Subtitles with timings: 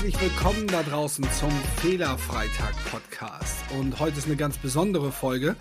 [0.00, 1.50] herzlich willkommen da draußen zum
[1.82, 3.54] Fehlerfreitag Podcast.
[3.78, 5.56] Und heute ist eine ganz besondere Folge,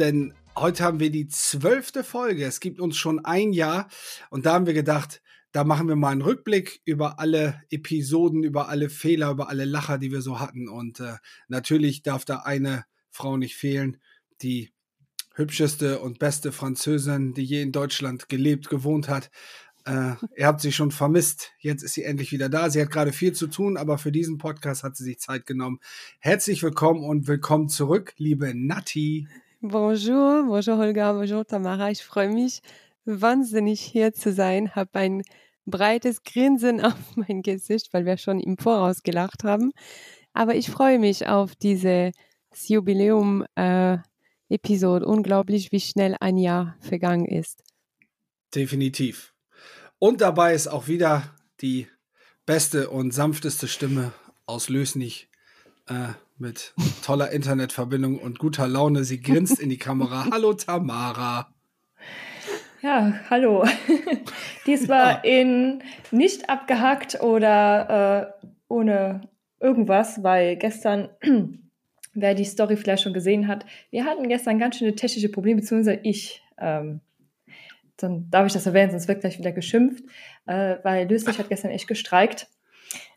[0.00, 2.44] denn heute haben wir die zwölfte Folge.
[2.44, 3.86] Es gibt uns schon ein Jahr
[4.30, 5.22] und da haben wir gedacht,
[5.52, 9.98] da machen wir mal einen Rückblick über alle Episoden, über alle Fehler, über alle Lacher,
[9.98, 10.68] die wir so hatten.
[10.68, 11.14] Und äh,
[11.46, 13.98] natürlich darf da eine Frau nicht fehlen,
[14.42, 14.72] die
[15.34, 19.30] hübscheste und beste Französin, die je in Deutschland gelebt, gewohnt hat.
[19.88, 21.52] Äh, ihr habt sie schon vermisst.
[21.60, 22.68] Jetzt ist sie endlich wieder da.
[22.68, 25.80] Sie hat gerade viel zu tun, aber für diesen Podcast hat sie sich Zeit genommen.
[26.18, 29.28] Herzlich willkommen und willkommen zurück, liebe Nati.
[29.62, 31.90] Bonjour, bonjour Holger, bonjour Tamara.
[31.90, 32.60] Ich freue mich
[33.06, 35.22] wahnsinnig hier zu sein, habe ein
[35.64, 39.72] breites Grinsen auf mein Gesicht, weil wir schon im Voraus gelacht haben.
[40.34, 42.12] Aber ich freue mich auf diese
[42.66, 43.98] Jubiläum äh.
[44.50, 47.62] Unglaublich, wie schnell ein Jahr vergangen ist.
[48.54, 49.34] Definitiv.
[50.00, 51.24] Und dabei ist auch wieder
[51.60, 51.88] die
[52.46, 54.12] beste und sanfteste Stimme
[54.46, 55.28] aus Lösnich
[55.88, 56.72] äh, mit
[57.04, 59.02] toller Internetverbindung und guter Laune.
[59.02, 60.28] Sie grinst in die Kamera.
[60.32, 61.52] Hallo Tamara.
[62.80, 63.64] Ja, hallo.
[64.66, 65.82] Diesmal in
[66.12, 69.22] nicht abgehackt oder äh, ohne
[69.58, 71.08] irgendwas, weil gestern,
[72.14, 75.98] wer die Story vielleicht schon gesehen hat, wir hatten gestern ganz schöne technische Probleme, beziehungsweise
[76.04, 76.40] ich.
[76.56, 77.00] Ähm,
[77.98, 80.04] dann darf ich das erwähnen, sonst wird gleich wieder geschimpft,
[80.46, 82.48] äh, weil Löslich hat gestern echt gestreikt.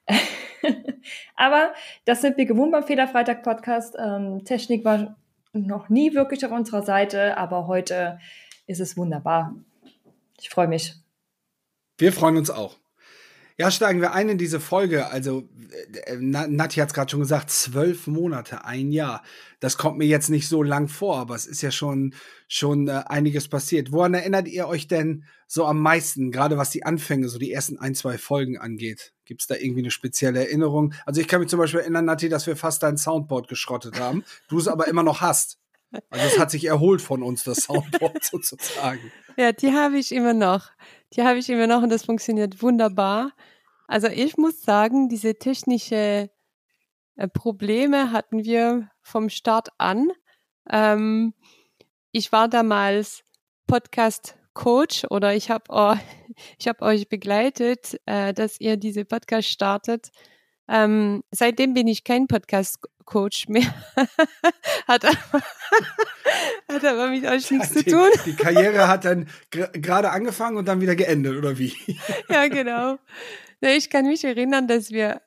[1.35, 1.73] Aber
[2.05, 3.95] das sind wir gewohnt beim Fehlerfreitag-Podcast.
[3.99, 5.15] Ähm, Technik war
[5.53, 8.19] noch nie wirklich auf unserer Seite, aber heute
[8.67, 9.55] ist es wunderbar.
[10.39, 10.95] Ich freue mich.
[11.97, 12.80] Wir freuen uns auch.
[13.61, 15.11] Ja, steigen wir ein in diese Folge.
[15.11, 15.47] Also,
[16.07, 19.21] äh, Nati hat es gerade schon gesagt, zwölf Monate, ein Jahr.
[19.59, 22.15] Das kommt mir jetzt nicht so lang vor, aber es ist ja schon,
[22.47, 23.91] schon äh, einiges passiert.
[23.91, 27.77] Woran erinnert ihr euch denn so am meisten, gerade was die Anfänge, so die ersten
[27.77, 29.13] ein, zwei Folgen angeht?
[29.25, 30.95] Gibt es da irgendwie eine spezielle Erinnerung?
[31.05, 34.23] Also, ich kann mich zum Beispiel erinnern, Nati, dass wir fast dein Soundboard geschrottet haben,
[34.47, 35.59] du es aber immer noch hast.
[36.09, 39.11] Also, es hat sich erholt von uns, das Soundboard sozusagen.
[39.37, 40.71] Ja, die habe ich immer noch.
[41.15, 43.33] Die habe ich immer noch und das funktioniert wunderbar.
[43.91, 46.29] Also ich muss sagen, diese technische
[47.17, 50.07] äh, Probleme hatten wir vom Start an.
[50.69, 51.33] Ähm,
[52.13, 53.25] ich war damals
[53.67, 55.95] Podcast Coach oder ich habe oh,
[56.57, 60.11] ich habe euch begleitet, äh, dass ihr diese Podcast startet.
[60.69, 63.73] Ähm, seitdem bin ich kein Podcast-Coach mehr.
[64.87, 65.43] hat, aber,
[66.69, 68.09] hat aber mit euch nichts die, zu tun.
[68.25, 71.75] Die Karriere hat dann gerade angefangen und dann wieder geendet, oder wie?
[72.29, 72.97] ja, genau.
[73.61, 75.21] Ich kann mich erinnern, dass wir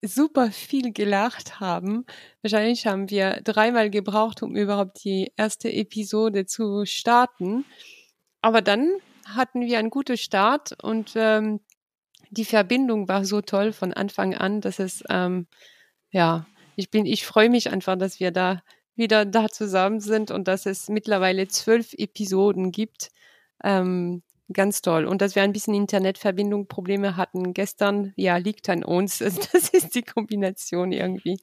[0.00, 2.04] super viel gelacht haben.
[2.42, 7.64] Wahrscheinlich haben wir dreimal gebraucht, um überhaupt die erste Episode zu starten.
[8.40, 8.90] Aber dann
[9.26, 11.60] hatten wir einen guten Start und ähm,
[12.30, 15.46] die Verbindung war so toll von Anfang an, dass es ähm,
[16.10, 16.46] ja,
[16.76, 18.62] ich bin, ich freue mich einfach, dass wir da
[18.94, 23.10] wieder da zusammen sind und dass es mittlerweile zwölf Episoden gibt.
[23.64, 24.22] Ähm,
[24.52, 25.04] ganz toll.
[25.06, 29.18] Und dass wir ein bisschen Internetverbindung Probleme hatten gestern, ja, liegt an uns.
[29.52, 31.38] Das ist die Kombination irgendwie.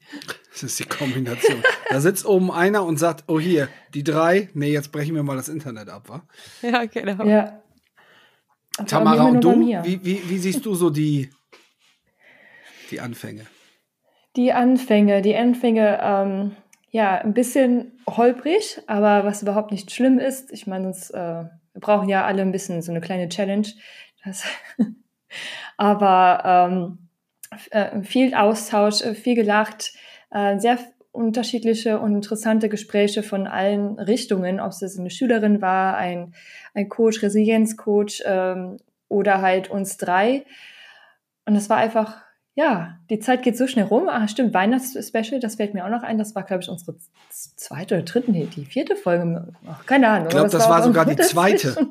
[0.52, 1.64] Das ist die Kombination.
[1.90, 5.36] da sitzt oben einer und sagt, oh hier, die drei, nee, jetzt brechen wir mal
[5.36, 6.24] das Internet ab, wa?
[6.62, 7.24] Ja, genau.
[7.26, 7.62] Ja.
[8.86, 11.30] Tamara, und du, wie, wie, wie siehst du so die,
[12.90, 13.46] die Anfänge?
[14.36, 16.56] Die Anfänge, die Anfänge, ähm,
[16.90, 20.52] ja, ein bisschen holprig, aber was überhaupt nicht schlimm ist.
[20.52, 23.68] Ich meine, sonst, äh, wir brauchen ja alle ein bisschen so eine kleine Challenge.
[25.78, 27.10] Aber ähm,
[27.72, 29.94] äh, viel Austausch, äh, viel gelacht,
[30.32, 30.80] äh, sehr
[31.12, 36.34] unterschiedliche und interessante Gespräche von allen Richtungen, ob es eine Schülerin war, ein,
[36.74, 38.78] ein Coach, Resilienzcoach ähm,
[39.10, 40.46] oder halt uns drei.
[41.46, 44.10] Und es war einfach, ja, die Zeit geht so schnell rum.
[44.10, 46.18] Ah, stimmt, Weihnachtsspecial, das fällt mir auch noch ein.
[46.18, 46.96] Das war, glaube ich, unsere
[47.30, 49.54] zweite oder dritte, nee, die vierte Folge.
[49.68, 50.28] Ach, keine Ahnung.
[50.28, 51.88] Ich glaube, das, das, war sogar die zweite.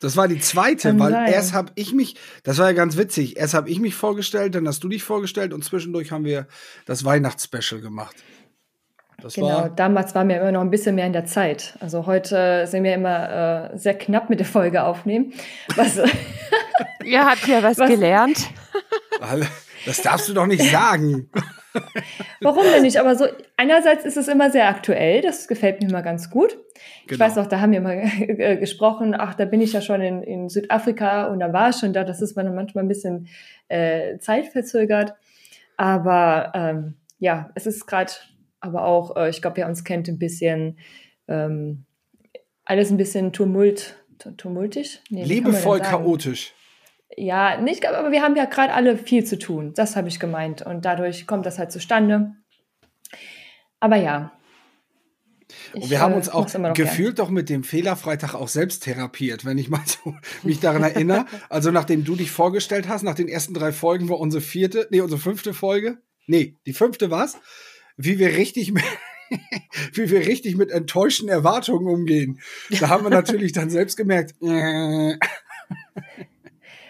[0.00, 1.32] Das war die zweite, Kann weil sein.
[1.32, 4.68] erst habe ich mich, das war ja ganz witzig, erst habe ich mich vorgestellt, dann
[4.68, 6.46] hast du dich vorgestellt und zwischendurch haben wir
[6.84, 8.14] das Weihnachtsspecial gemacht.
[9.22, 11.78] Das genau, war damals waren wir immer noch ein bisschen mehr in der Zeit.
[11.80, 15.32] Also heute sind wir immer äh, sehr knapp mit der Folge aufnehmen.
[15.76, 15.98] Was,
[17.04, 18.50] Ihr habt ja was, was gelernt.
[19.86, 21.30] Das darfst du doch nicht sagen.
[22.40, 22.98] Warum denn nicht?
[22.98, 23.26] Aber so,
[23.56, 26.52] einerseits ist es immer sehr aktuell, das gefällt mir immer ganz gut.
[26.52, 26.64] Genau.
[27.10, 30.00] Ich weiß auch, da haben wir mal äh, gesprochen, ach, da bin ich ja schon
[30.00, 33.28] in, in Südafrika und da war ich schon da, das ist man manchmal ein bisschen
[33.68, 35.14] äh, zeitverzögert.
[35.76, 38.12] Aber ähm, ja, es ist gerade,
[38.60, 40.78] aber auch, äh, ich glaube, wer uns kennt, ein bisschen
[41.26, 41.84] ähm,
[42.64, 43.96] alles ein bisschen tumult,
[44.36, 45.00] tumultisch.
[45.10, 46.54] Nee, Liebevoll chaotisch.
[47.16, 49.72] Ja, nicht, aber wir haben ja gerade alle viel zu tun.
[49.74, 50.62] Das habe ich gemeint.
[50.62, 52.32] Und dadurch kommt das halt zustande.
[53.80, 54.32] Aber ja.
[55.74, 57.26] Und wir haben äh, uns auch gefühlt gern.
[57.26, 61.26] doch mit dem Fehlerfreitag auch selbst therapiert, wenn ich mal so mich daran erinnere.
[61.48, 65.00] Also nachdem du dich vorgestellt hast, nach den ersten drei Folgen war unsere vierte, nee,
[65.00, 65.98] unsere fünfte Folge.
[66.26, 67.36] Nee, die fünfte war's.
[67.96, 68.84] Wie wir richtig mit,
[69.92, 72.40] wie wir richtig mit enttäuschten Erwartungen umgehen.
[72.80, 74.34] Da haben wir natürlich dann selbst gemerkt.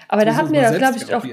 [0.08, 1.26] Aber da hatten wir, glaube ich, auch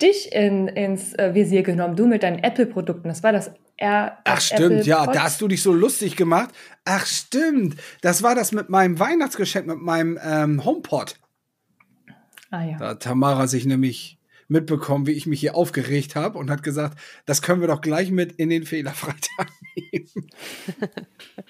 [0.00, 3.08] dich in, ins äh, Visier genommen, du mit deinen Apple-Produkten.
[3.08, 4.18] Das war das R.
[4.24, 6.50] Ach stimmt, ja, da hast du dich so lustig gemacht.
[6.84, 11.16] Ach stimmt, das war das mit meinem Weihnachtsgeschenk, mit meinem ähm, HomePod.
[12.50, 12.78] Ah ja.
[12.78, 14.18] Da hat Tamara sich nämlich
[14.48, 18.10] mitbekommen, wie ich mich hier aufgeregt habe und hat gesagt, das können wir doch gleich
[18.10, 20.30] mit in den Fehlerfreitag nehmen.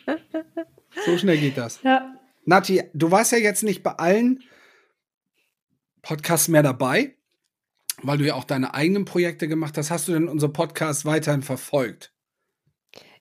[1.07, 1.81] so schnell geht das.
[1.83, 2.15] Ja.
[2.45, 4.43] Nati, du warst ja jetzt nicht bei allen
[6.03, 7.17] Podcasts mehr dabei,
[8.03, 9.91] weil du ja auch deine eigenen Projekte gemacht hast.
[9.91, 12.13] Hast du denn unser Podcast weiterhin verfolgt?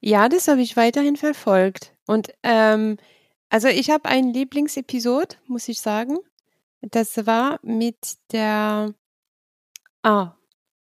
[0.02, 1.94] Ja, das habe ich weiterhin verfolgt.
[2.08, 2.98] Und ähm,
[3.50, 6.18] also ich habe ein Lieblingsepisode, muss ich sagen.
[6.82, 7.98] Das war mit
[8.32, 8.94] der
[10.04, 10.36] Ah,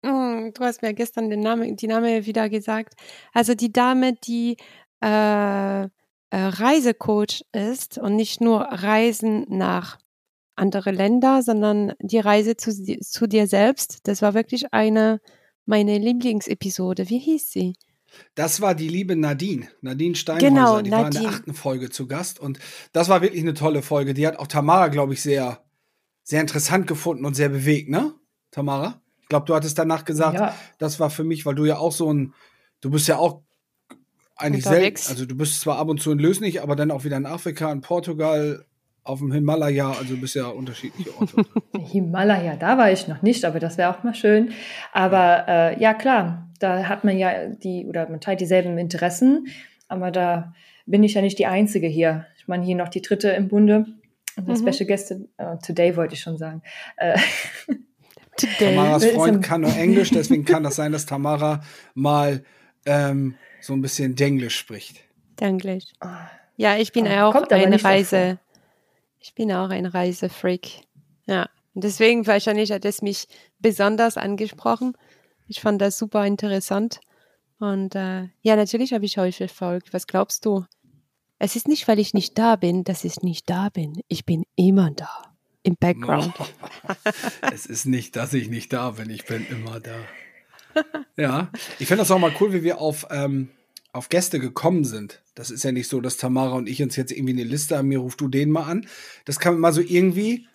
[0.02, 2.94] mm, du hast mir gestern den Name, die Name wieder gesagt.
[3.32, 4.56] Also die Dame, die
[5.02, 5.88] äh, äh,
[6.30, 9.98] Reisecoach ist und nicht nur Reisen nach
[10.56, 14.00] andere Länder, sondern die Reise zu, zu dir selbst.
[14.04, 15.20] Das war wirklich eine
[15.66, 17.08] meine Lieblingsepisode.
[17.10, 17.74] Wie hieß sie?
[18.34, 20.48] Das war die liebe Nadine, Nadine Steinhäuser.
[20.48, 20.92] Genau, die Nadine.
[20.92, 22.58] war in der achten Folge zu Gast und
[22.92, 24.14] das war wirklich eine tolle Folge.
[24.14, 25.62] Die hat auch Tamara, glaube ich, sehr,
[26.22, 28.14] sehr interessant gefunden und sehr bewegt, ne?
[28.50, 29.02] Tamara?
[29.20, 30.54] Ich glaube, du hattest danach gesagt, ja.
[30.78, 32.32] das war für mich, weil du ja auch so ein,
[32.80, 33.42] du bist ja auch
[34.36, 37.16] eigentlich selbst, also du bist zwar ab und zu in Lösnich, aber dann auch wieder
[37.16, 38.65] in Afrika, in Portugal,
[39.06, 41.44] auf dem Himalaya, also ja unterschiedliche Orte.
[41.78, 44.50] Himalaya, da war ich noch nicht, aber das wäre auch mal schön.
[44.92, 49.46] Aber äh, ja, klar, da hat man ja die, oder man teilt dieselben Interessen,
[49.88, 50.54] aber da
[50.86, 52.26] bin ich ja nicht die Einzige hier.
[52.38, 53.86] Ich meine, hier noch die dritte im Bunde.
[54.36, 54.56] Und mhm.
[54.56, 56.62] Special Guest, uh, today wollte ich schon sagen.
[56.96, 57.18] Äh,
[58.36, 58.74] Today.
[58.74, 61.62] Tamaras Freund kann nur Englisch, deswegen kann das sein, dass Tamara
[61.94, 62.44] mal
[62.84, 65.00] ähm, so ein bisschen Denglisch spricht.
[65.40, 65.84] Denglisch.
[66.56, 68.38] Ja, ich bin oh, auch eine Reise.
[69.20, 70.82] Ich bin auch ein Reisefreak.
[71.26, 73.28] Ja, und deswegen wahrscheinlich hat es mich
[73.58, 74.96] besonders angesprochen.
[75.48, 77.00] Ich fand das super interessant.
[77.58, 79.92] Und äh, ja, natürlich habe ich euch verfolgt.
[79.92, 80.64] Was glaubst du?
[81.38, 84.00] Es ist nicht, weil ich nicht da bin, dass ich nicht da bin.
[84.08, 85.36] Ich bin immer da
[85.66, 86.32] im Background.
[87.52, 89.96] es ist nicht, dass ich nicht da bin, ich bin immer da.
[91.16, 93.50] Ja, ich finde das auch mal cool, wie wir auf, ähm,
[93.96, 95.22] auf Gäste gekommen sind.
[95.34, 97.88] Das ist ja nicht so, dass Tamara und ich uns jetzt irgendwie eine Liste haben,
[97.88, 98.86] mir ruft du den mal an.
[99.24, 100.46] Das kam mal so irgendwie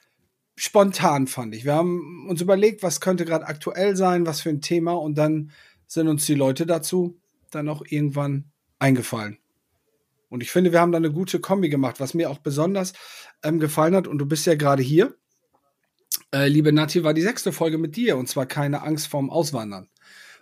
[0.55, 1.65] spontan, fand ich.
[1.65, 5.51] Wir haben uns überlegt, was könnte gerade aktuell sein, was für ein Thema und dann
[5.87, 8.45] sind uns die Leute dazu dann auch irgendwann
[8.79, 9.37] eingefallen.
[10.29, 12.93] Und ich finde, wir haben da eine gute Kombi gemacht, was mir auch besonders
[13.43, 14.07] ähm, gefallen hat.
[14.07, 15.13] Und du bist ja gerade hier.
[16.33, 19.89] Äh, liebe Nati, war die sechste Folge mit dir und zwar keine Angst vorm Auswandern.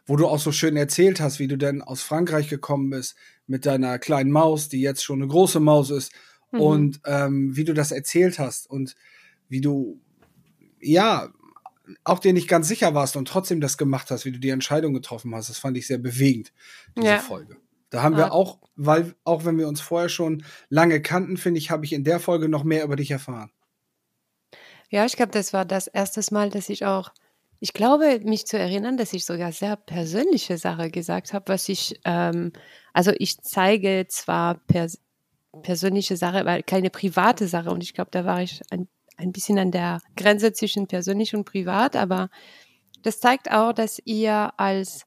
[0.09, 3.67] Wo du auch so schön erzählt hast, wie du denn aus Frankreich gekommen bist mit
[3.67, 6.11] deiner kleinen Maus, die jetzt schon eine große Maus ist.
[6.51, 6.59] Mhm.
[6.59, 8.95] Und ähm, wie du das erzählt hast und
[9.49, 10.01] wie du,
[10.79, 11.29] ja,
[12.03, 14.93] auch dir nicht ganz sicher warst und trotzdem das gemacht hast, wie du die Entscheidung
[14.93, 15.49] getroffen hast.
[15.49, 16.53] Das fand ich sehr bewegend,
[16.95, 17.19] diese ja.
[17.19, 17.57] Folge.
[17.91, 21.71] Da haben wir auch, weil auch wenn wir uns vorher schon lange kannten, finde ich,
[21.71, 23.51] habe ich in der Folge noch mehr über dich erfahren.
[24.89, 27.11] Ja, ich glaube, das war das erste Mal, dass ich auch,
[27.59, 31.99] ich glaube, mich zu erinnern, dass ich sogar sehr persönliche Sache gesagt habe, was ich,
[32.05, 32.53] ähm,
[32.93, 34.99] also ich zeige zwar pers
[35.63, 37.71] persönliche Sache, weil keine private Sache.
[37.71, 38.87] Und ich glaube, da war ich ein,
[39.17, 42.29] ein bisschen an der Grenze zwischen persönlich und privat, aber
[43.01, 45.05] das zeigt auch, dass ihr als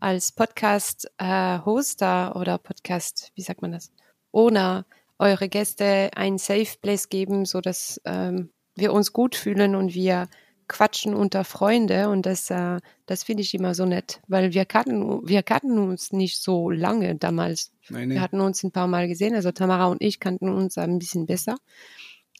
[0.00, 3.92] als Podcast-Hoster äh, oder Podcast, wie sagt man das,
[4.32, 4.84] Owner
[5.20, 10.26] eure Gäste ein Safe Place geben, so dass ähm, wir uns gut fühlen und wir
[10.68, 15.26] quatschen unter Freunde und das, äh, das finde ich immer so nett, weil wir kannten,
[15.26, 17.72] wir kannten uns nicht so lange damals.
[17.88, 18.14] Nein, nee.
[18.14, 21.26] Wir hatten uns ein paar Mal gesehen, also Tamara und ich kannten uns ein bisschen
[21.26, 21.56] besser.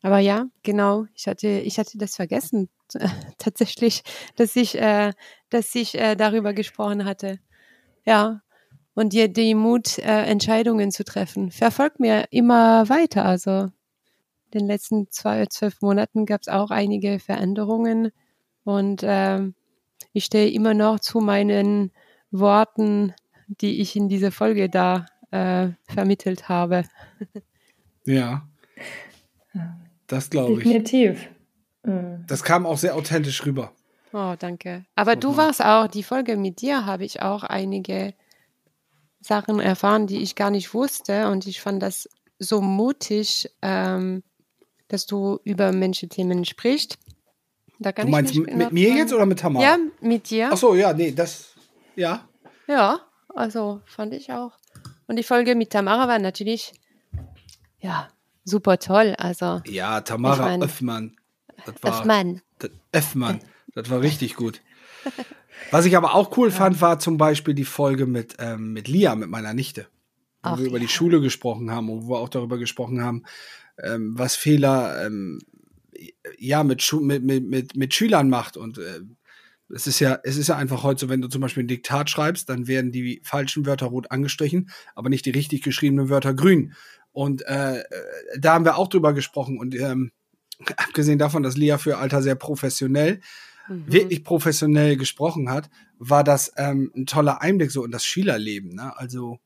[0.03, 2.69] Aber ja, genau, ich hatte, ich hatte das vergessen,
[3.39, 4.03] tatsächlich,
[4.37, 5.13] dass ich, äh,
[5.51, 7.39] dass ich äh, darüber gesprochen hatte.
[8.05, 8.43] Ja.
[8.95, 13.25] Und dir die Mut, äh, Entscheidungen zu treffen, verfolgt mir immer weiter.
[13.25, 13.71] Also
[14.55, 18.13] den letzten zwei, zwölf Monaten gab es auch einige Veränderungen
[18.65, 19.41] und äh,
[20.13, 21.91] ich stehe immer noch zu meinen
[22.31, 23.15] Worten,
[23.47, 26.85] die ich in dieser Folge da äh, vermittelt habe.
[28.05, 28.49] Ja.
[30.07, 30.59] Das glaube ich.
[30.65, 31.29] Definitiv.
[31.85, 32.25] Mhm.
[32.27, 33.73] Das kam auch sehr authentisch rüber.
[34.13, 34.85] Oh, danke.
[34.95, 38.13] Aber du warst auch, die Folge mit dir habe ich auch einige
[39.21, 41.29] Sachen erfahren, die ich gar nicht wusste.
[41.29, 44.23] Und ich fand das so mutig, ähm,
[44.93, 46.99] dass du über Menschenthemen sprichst.
[47.79, 49.65] Da kann du meinst mit, mit mir jetzt oder mit Tamara?
[49.65, 50.51] Ja, mit dir.
[50.53, 51.55] Ach so, ja, nee, das,
[51.97, 52.29] ja.
[52.69, 53.01] Ja,
[53.35, 54.53] also fand ich auch.
[55.07, 56.75] Und die Folge mit Tamara war natürlich,
[57.81, 58.09] ja,
[58.45, 59.15] super toll.
[59.19, 61.17] Also, ja, Tamara ich mein, Öffmann.
[61.65, 62.43] Das war, Öffmann.
[62.59, 63.41] Das, Öffmann.
[63.75, 64.61] Das war richtig gut.
[65.71, 66.55] Was ich aber auch cool ja.
[66.55, 69.87] fand, war zum Beispiel die Folge mit, ähm, mit Lia, mit meiner Nichte.
[70.43, 70.83] Wo Ach, wir über ja.
[70.83, 73.25] die Schule gesprochen haben und wo wir auch darüber gesprochen haben,
[73.83, 75.41] ähm, was Fehler ähm,
[76.39, 78.57] ja mit, mit, mit, mit, Schülern macht.
[78.57, 79.01] Und äh,
[79.69, 82.11] es ist ja, es ist ja einfach heute so, wenn du zum Beispiel ein Diktat
[82.11, 86.75] schreibst, dann werden die falschen Wörter rot angestrichen, aber nicht die richtig geschriebenen Wörter grün.
[87.13, 87.85] Und äh, äh
[88.39, 89.59] da haben wir auch drüber gesprochen.
[89.59, 90.13] Und ähm,
[90.77, 93.21] abgesehen davon, dass Lia für Alter sehr professionell,
[93.69, 93.85] mhm.
[93.87, 98.75] wirklich professionell gesprochen hat, war das ähm, ein toller Einblick so in das Schülerleben.
[98.75, 98.97] Ne?
[98.97, 99.39] Also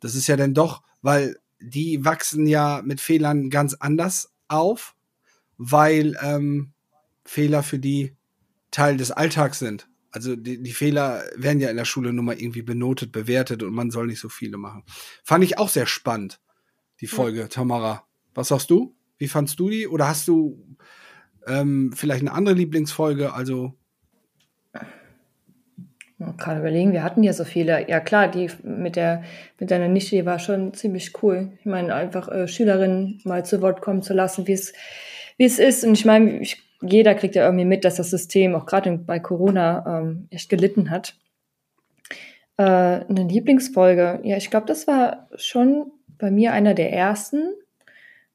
[0.00, 4.94] das ist ja dann doch, weil die wachsen ja mit Fehlern ganz anders auf,
[5.56, 6.72] weil ähm,
[7.24, 8.16] Fehler für die
[8.70, 9.88] Teil des Alltags sind.
[10.10, 13.74] Also die, die Fehler werden ja in der Schule nur mal irgendwie benotet, bewertet und
[13.74, 14.84] man soll nicht so viele machen.
[15.24, 16.40] Fand ich auch sehr spannend,
[17.00, 17.48] die Folge, ja.
[17.48, 18.06] Tamara.
[18.34, 18.96] Was sagst du?
[19.18, 19.86] Wie fandst du die?
[19.86, 20.76] Oder hast du
[21.46, 23.32] ähm, vielleicht eine andere Lieblingsfolge?
[23.32, 23.77] Also
[26.36, 27.88] gerade überlegen, wir hatten ja so viele.
[27.88, 29.22] Ja klar, die mit der
[29.58, 31.52] mit deiner Nische die war schon ziemlich cool.
[31.60, 34.72] Ich meine, einfach äh, Schülerinnen mal zu Wort kommen zu lassen, wie es
[35.36, 35.84] wie es ist.
[35.84, 39.20] Und ich meine, ich, jeder kriegt ja irgendwie mit, dass das System auch gerade bei
[39.20, 41.14] Corona ähm, echt gelitten hat.
[42.56, 47.52] Äh, eine Lieblingsfolge, ja, ich glaube, das war schon bei mir einer der ersten,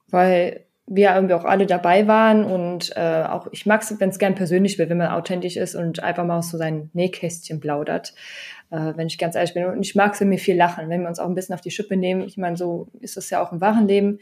[0.08, 4.20] weil wir irgendwie auch alle dabei waren und äh, auch ich mag es, wenn es
[4.20, 8.14] gern persönlich wird, wenn man authentisch ist und einfach mal aus so sein Nähkästchen plaudert,
[8.70, 9.66] äh, wenn ich ganz ehrlich bin.
[9.66, 11.62] Und ich mag es, wenn wir viel lachen, wenn wir uns auch ein bisschen auf
[11.62, 12.22] die Schippe nehmen.
[12.22, 14.20] Ich meine, so ist es ja auch im wahren Leben.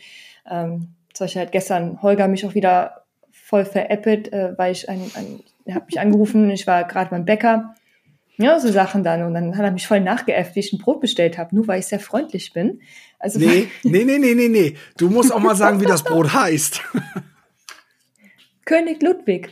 [0.50, 5.02] Ähm, zum Beispiel hat gestern Holger mich auch wieder voll veräppelt, äh, weil ich ein,
[5.16, 7.76] ein er hat mich angerufen, ich war gerade beim Bäcker
[8.38, 9.24] ja, so Sachen dann.
[9.24, 11.80] Und dann hat er mich voll nachgeäfft, wie ich ein Brot bestellt habe, nur weil
[11.80, 12.82] ich sehr freundlich bin.
[13.20, 14.78] Also nee, nee, nee, nee, nee, nee.
[14.98, 16.82] Du musst auch mal sagen, wie das Brot heißt.
[18.66, 19.50] König Ludwig.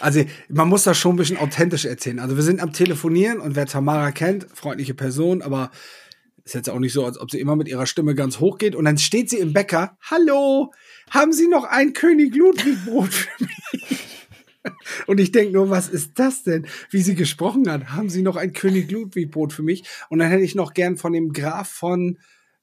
[0.00, 2.20] Also man muss das schon ein bisschen authentisch erzählen.
[2.20, 5.70] Also wir sind am Telefonieren und wer Tamara kennt, freundliche Person, aber
[6.44, 8.74] ist jetzt auch nicht so, als ob sie immer mit ihrer Stimme ganz hoch geht.
[8.74, 9.98] Und dann steht sie im Bäcker.
[10.00, 10.72] Hallo,
[11.10, 14.07] haben Sie noch ein König Ludwig Brot für mich?
[15.06, 16.66] Und ich denke nur, was ist das denn?
[16.90, 17.90] Wie sie gesprochen hat.
[17.90, 19.84] Haben Sie noch ein König Ludwig-Brot für mich?
[20.08, 22.18] Und dann hätte ich noch gern von dem Graf von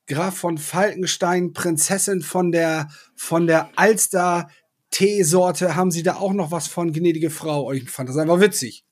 [0.07, 4.49] Graf von Falkenstein, Prinzessin von der von der Alster
[4.91, 5.75] Teesorte.
[5.75, 7.71] Haben Sie da auch noch was von, gnädige Frau?
[7.71, 8.85] Ich fand das einfach witzig.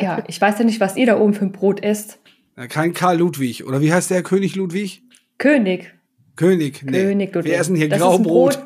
[0.00, 2.18] Ja, ich weiß ja nicht, was ihr da oben für ein Brot isst.
[2.68, 3.66] kein Karl Ludwig.
[3.66, 5.02] Oder wie heißt der König Ludwig?
[5.38, 5.94] König.
[6.36, 6.82] König.
[6.82, 7.02] Nee.
[7.02, 7.52] König Ludwig.
[7.52, 8.62] Wir essen hier das Graubrot.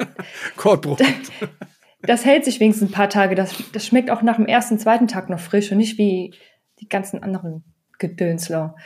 [0.57, 1.01] Kortbrot.
[2.07, 3.35] das hält sich wenigstens ein paar Tage.
[3.35, 6.35] Das, das schmeckt auch nach dem ersten, zweiten Tag noch frisch und nicht wie
[6.81, 7.65] die ganzen anderen
[7.99, 8.77] Gedönsler.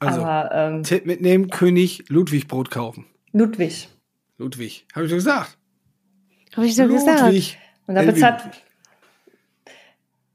[0.00, 3.06] Also, Aber, ähm, Tipp mitnehmen, König Ludwig Brot kaufen.
[3.32, 3.88] Ludwig.
[4.38, 4.86] Ludwig.
[4.94, 5.58] Habe ich so gesagt.
[6.56, 6.98] Habe ich so Ludwig.
[7.04, 7.58] gesagt.
[7.86, 8.42] Und da bezahlt,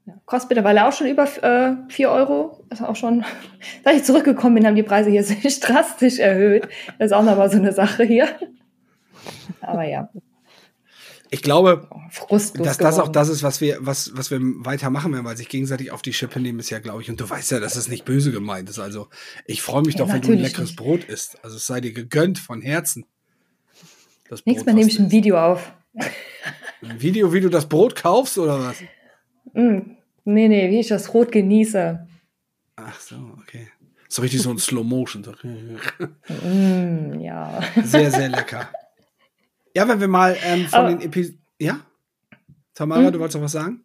[0.06, 2.64] ja, kostet mittlerweile auch schon über äh, 4 Euro.
[2.68, 3.24] Das ist auch schon,
[3.84, 6.68] seit ich zurückgekommen bin, haben die Preise hier sich drastisch erhöht.
[6.98, 8.28] Das ist auch nochmal so eine Sache hier.
[9.60, 10.08] Aber ja.
[11.32, 15.24] Ich glaube, Frustlos dass das auch das ist, was wir, was, was wir weitermachen werden,
[15.24, 17.60] weil sich gegenseitig auf die Schippe nehmen, ist ja, glaube ich, und du weißt ja,
[17.60, 18.80] dass es nicht böse gemeint ist.
[18.80, 19.08] Also
[19.46, 20.76] ich freue mich ja, doch, wenn du ein leckeres nicht.
[20.76, 21.42] Brot isst.
[21.44, 23.06] Also es sei dir gegönnt von Herzen.
[24.28, 25.72] Das Nächstes Mal nehme ich ein Video auf.
[26.82, 28.80] Ein Video, wie du das Brot kaufst oder was?
[29.52, 29.92] Mm,
[30.24, 32.08] nee, nee, wie ich das Rot genieße.
[32.76, 33.68] Ach so, okay.
[34.08, 35.22] So richtig so ein Slow Motion.
[36.28, 37.60] mm, ja.
[37.84, 38.68] Sehr, sehr lecker.
[39.74, 41.40] Ja, wenn wir mal ähm, von Aber, den Episoden.
[41.60, 41.80] Ja?
[42.74, 43.12] Tamara, hm?
[43.12, 43.84] du wolltest noch was sagen?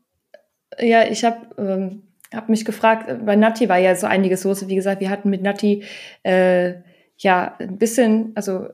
[0.79, 4.67] Ja, ich habe ähm, hab mich gefragt, äh, bei Nati war ja so einiges los.
[4.67, 5.83] Wie gesagt, wir hatten mit Nati
[6.23, 6.75] äh,
[7.17, 8.67] ja ein bisschen, also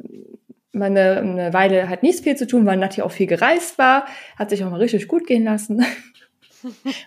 [0.72, 4.06] meine eine Weile hat nichts viel zu tun, weil Nati auch viel gereist war,
[4.38, 5.86] hat sich auch mal richtig gut gehen lassen.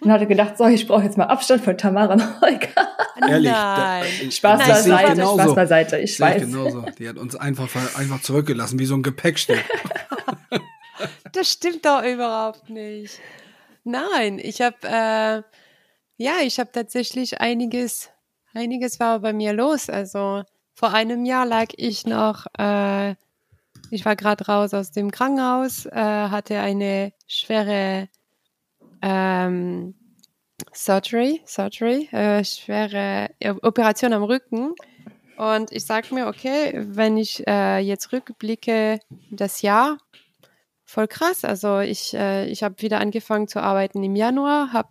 [0.01, 2.69] und hatte gedacht, so, ich brauche jetzt mal Abstand von Tamara und Holger.
[3.29, 4.05] Ehrlich, Nein.
[4.23, 6.43] Da, Spaß Nein, beiseite, Spaß beiseite, ich weiß.
[6.43, 6.83] Genauso.
[6.99, 9.63] Die hat uns einfach, einfach zurückgelassen, wie so ein Gepäckstück.
[11.33, 13.21] das stimmt doch überhaupt nicht.
[13.85, 15.43] Nein, ich habe, äh,
[16.17, 18.11] ja, ich habe tatsächlich einiges,
[18.55, 19.91] einiges war bei mir los.
[19.91, 20.43] Also
[20.75, 23.15] vor einem Jahr lag ich noch äh,
[23.91, 28.09] ich war gerade raus aus dem Krankenhaus, äh, hatte eine schwere
[29.05, 29.95] ähm,
[30.73, 33.29] Surgery, Surgery, äh, schwere
[33.63, 34.75] Operation am Rücken.
[35.37, 39.99] Und ich sage mir, okay, wenn ich äh, jetzt rückblicke, das Jahr,
[40.85, 41.45] voll krass.
[41.45, 44.89] Also ich, äh, ich habe wieder angefangen zu arbeiten im Januar, habe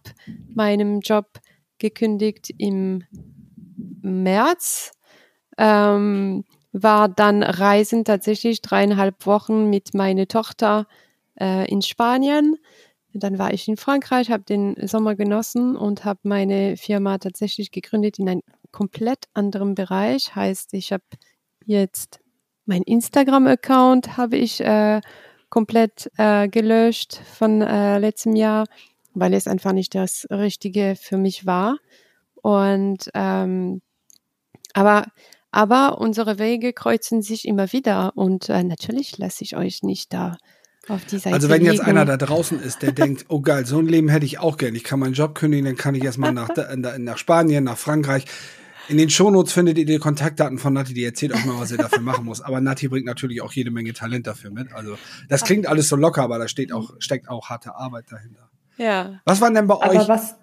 [0.53, 1.39] meinem Job
[1.79, 3.03] gekündigt im
[4.01, 4.91] März,
[5.57, 10.87] ähm, war dann reisen tatsächlich dreieinhalb Wochen mit meiner Tochter
[11.39, 12.57] äh, in Spanien.
[13.13, 18.19] Dann war ich in Frankreich, habe den Sommer genossen und habe meine Firma tatsächlich gegründet
[18.19, 18.41] in einem
[18.71, 20.35] komplett anderen Bereich.
[20.35, 21.03] Heißt, ich habe
[21.65, 22.19] jetzt
[22.65, 25.01] mein Instagram-Account habe ich äh,
[25.49, 28.65] komplett äh, gelöscht von äh, letztem Jahr,
[29.13, 31.77] weil es einfach nicht das Richtige für mich war.
[32.41, 33.81] Und ähm,
[34.73, 35.05] aber
[35.51, 40.37] aber unsere Wege kreuzen sich immer wieder und äh, natürlich lasse ich euch nicht da
[40.87, 41.85] Also wenn jetzt liegen.
[41.85, 44.75] einer da draußen ist, der denkt, oh geil, so ein Leben hätte ich auch gern.
[44.75, 46.49] Ich kann meinen Job kündigen, dann kann ich erstmal nach,
[46.97, 48.25] nach Spanien, nach Frankreich.
[48.89, 51.77] In den Shownotes findet ihr die Kontaktdaten von Nati, die erzählt auch mal, was ihr
[51.77, 52.41] dafür machen muss.
[52.41, 54.73] Aber Nati bringt natürlich auch jede Menge Talent dafür mit.
[54.73, 54.97] Also
[55.29, 58.49] das klingt alles so locker, aber da steht auch, steckt auch harte Arbeit dahinter.
[58.75, 59.21] Ja.
[59.23, 60.07] Was waren denn bei Aber euch?
[60.09, 60.35] was,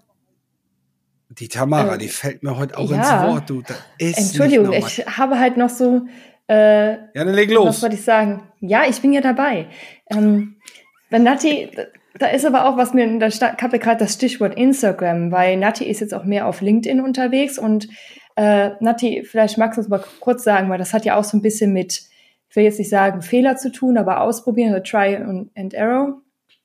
[1.30, 2.96] Die Tamara, Äh, die fällt mir heute auch ja.
[2.96, 3.62] ins Wort, du.
[3.98, 6.06] Entschuldigung, ich habe halt noch so,
[6.50, 7.82] äh, Ja, dann leg was los.
[7.82, 8.42] wollte ich sagen?
[8.60, 9.66] Ja, ich bin ja dabei.
[10.10, 10.56] Ähm,
[11.08, 11.70] wenn Nati,
[12.18, 15.84] da ist aber auch was mir, da ich habe gerade das Stichwort Instagram, weil Nati
[15.84, 17.88] ist jetzt auch mehr auf LinkedIn unterwegs und
[18.36, 21.36] äh, Nati, vielleicht magst du es mal kurz sagen, weil das hat ja auch so
[21.36, 22.02] ein bisschen mit,
[22.48, 26.20] ich will jetzt nicht sagen Fehler zu tun, aber ausprobieren, also Try and and Error.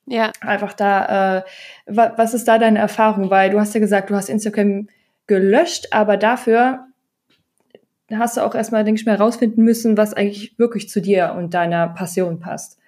[0.06, 1.42] Ja, Einfach da, äh,
[1.86, 3.30] wa was ist da deine Erfahrung?
[3.30, 4.88] Weil du hast ja gesagt, du hast Instagram
[5.26, 6.86] gelöscht, aber dafür
[8.12, 11.54] hast du auch erstmal, denke ich mal, herausfinden müssen, was eigentlich wirklich zu dir und
[11.54, 12.78] deiner Passion passt.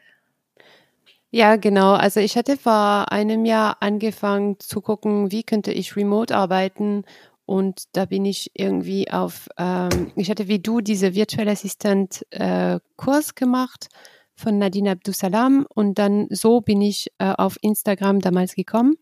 [1.30, 1.92] Ja, genau.
[1.92, 7.04] Also ich hatte vor einem Jahr angefangen zu gucken, wie könnte ich remote arbeiten.
[7.44, 12.78] Und da bin ich irgendwie auf, ähm, ich hatte wie du diese virtuelle Assistent äh,
[12.96, 13.88] Kurs gemacht
[14.34, 18.96] von Nadine Abdusalam und dann so bin ich äh, auf Instagram damals gekommen.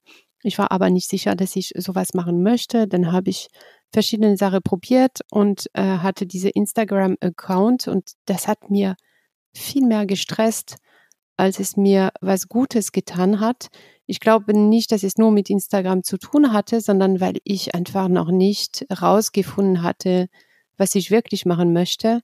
[0.47, 2.87] Ich war aber nicht sicher, dass ich sowas machen möchte.
[2.87, 3.49] Dann habe ich
[3.93, 8.95] verschiedene Sachen probiert und äh, hatte diese Instagram-Account und das hat mir
[9.53, 10.77] viel mehr gestresst,
[11.37, 13.71] als es mir was Gutes getan hat.
[14.07, 18.07] Ich glaube nicht, dass es nur mit Instagram zu tun hatte, sondern weil ich einfach
[18.07, 20.29] noch nicht rausgefunden hatte,
[20.77, 22.21] was ich wirklich machen möchte.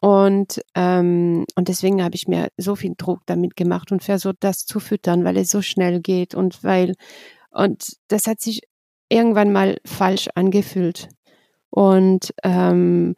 [0.00, 4.64] Und, ähm, und deswegen habe ich mir so viel Druck damit gemacht und versucht, das
[4.64, 6.94] zu füttern, weil es so schnell geht und weil,
[7.50, 8.62] und das hat sich
[9.08, 11.08] irgendwann mal falsch angefühlt.
[11.70, 13.16] Und ähm,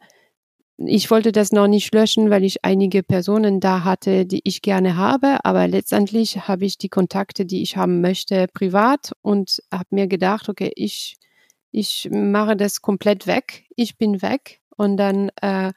[0.77, 4.95] ich wollte das noch nicht löschen, weil ich einige Personen da hatte, die ich gerne
[4.95, 10.07] habe, aber letztendlich habe ich die Kontakte, die ich haben möchte, privat und habe mir
[10.07, 11.17] gedacht, okay, ich,
[11.71, 15.71] ich mache das komplett weg, ich bin weg und dann äh,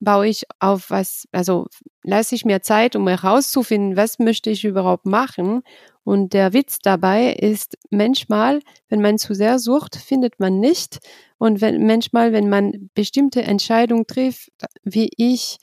[0.00, 1.66] baue ich auf was, also
[2.02, 5.62] lasse ich mir Zeit, um herauszufinden, was möchte ich überhaupt machen.
[6.04, 11.00] Und der Witz dabei ist, manchmal, wenn man zu sehr sucht, findet man nicht.
[11.38, 14.50] Und wenn, manchmal, wenn man bestimmte Entscheidungen trifft,
[14.84, 15.58] wie ich,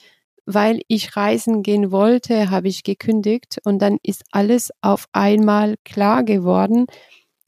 [0.46, 6.24] weil ich reisen gehen wollte, habe ich gekündigt und dann ist alles auf einmal klar
[6.24, 6.88] geworden,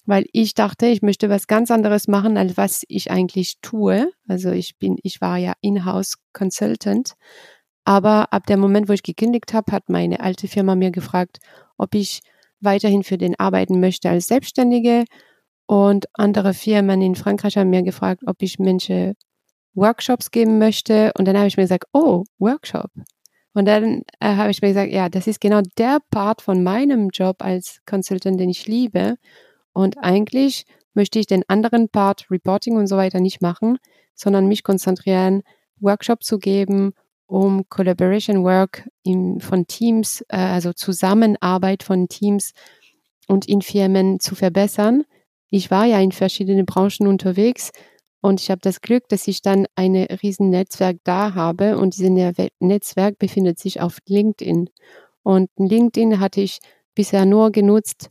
[0.06, 4.12] weil ich dachte, ich möchte was ganz anderes machen, als was ich eigentlich tue.
[4.28, 7.14] Also ich bin, ich war ja In-house Consultant.
[7.84, 11.40] Aber ab dem Moment, wo ich gekündigt habe, hat meine alte Firma mir gefragt,
[11.78, 12.22] ob ich
[12.60, 15.06] weiterhin für den arbeiten möchte als Selbstständige.
[15.68, 19.16] Und andere Firmen in Frankreich haben mir gefragt, ob ich Menschen
[19.74, 21.12] Workshops geben möchte.
[21.18, 22.92] Und dann habe ich mir gesagt, oh, Workshop.
[23.54, 27.10] Und dann äh, habe ich mir gesagt, ja, das ist genau der Part von meinem
[27.10, 29.16] Job als Consultant, den ich liebe.
[29.76, 33.78] Und eigentlich möchte ich den anderen Part, Reporting und so weiter, nicht machen,
[34.16, 35.44] sondern mich konzentrieren,
[35.82, 36.94] Workshop zu geben,
[37.28, 42.54] um Collaboration Work im, von Teams, äh, also Zusammenarbeit von Teams
[43.28, 45.04] und in Firmen zu verbessern.
[45.50, 47.72] Ich war ja in verschiedenen Branchen unterwegs
[48.22, 52.10] und ich habe das Glück, dass ich dann ein riesen Netzwerk da habe und dieses
[52.60, 54.70] Netzwerk befindet sich auf LinkedIn.
[55.22, 56.60] Und LinkedIn hatte ich
[56.94, 58.08] bisher nur genutzt,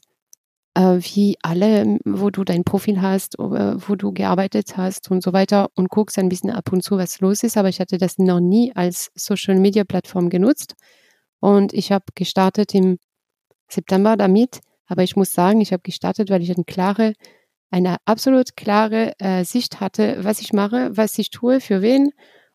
[0.77, 5.89] wie alle, wo du dein Profil hast, wo du gearbeitet hast und so weiter und
[5.89, 7.57] guckst ein bisschen ab und zu, was los ist.
[7.57, 10.75] Aber ich hatte das noch nie als Social Media Plattform genutzt.
[11.41, 12.99] Und ich habe gestartet im
[13.69, 14.61] September damit.
[14.87, 17.15] Aber ich muss sagen, ich habe gestartet, weil ich eine klare,
[17.71, 22.11] eine absolut klare äh, Sicht hatte, was ich mache, was ich tue, für wen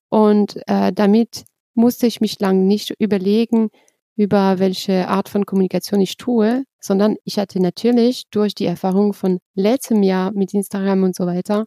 [0.10, 3.70] und äh, damit musste ich mich lang nicht überlegen,
[4.20, 9.40] über welche Art von Kommunikation ich tue, sondern ich hatte natürlich durch die Erfahrung von
[9.56, 11.64] letztem Jahr mit Instagram und so weiter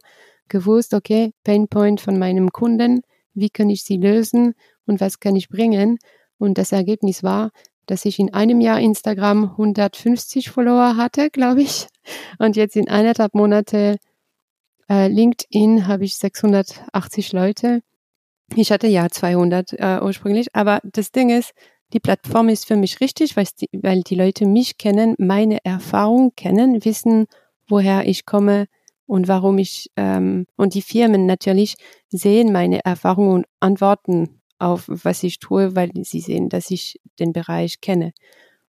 [0.49, 3.01] gewusst, okay, Painpoint von meinem Kunden,
[3.33, 4.53] wie kann ich sie lösen
[4.85, 5.97] und was kann ich bringen?
[6.37, 7.49] Und das Ergebnis war,
[7.87, 11.87] dass ich in einem Jahr Instagram 150 Follower hatte, glaube ich.
[12.37, 13.97] Und jetzt in eineinhalb Monate
[14.87, 17.81] äh, LinkedIn habe ich 680 Leute.
[18.55, 21.53] Ich hatte ja 200 äh, ursprünglich, aber das Ding ist,
[21.93, 26.33] die Plattform ist für mich richtig, weil die, weil die Leute mich kennen, meine Erfahrung
[26.35, 27.27] kennen, wissen,
[27.67, 28.67] woher ich komme
[29.05, 31.75] und warum ich ähm, und die Firmen natürlich
[32.09, 37.33] sehen meine Erfahrung und antworten auf was ich tue, weil sie sehen, dass ich den
[37.33, 38.13] Bereich kenne.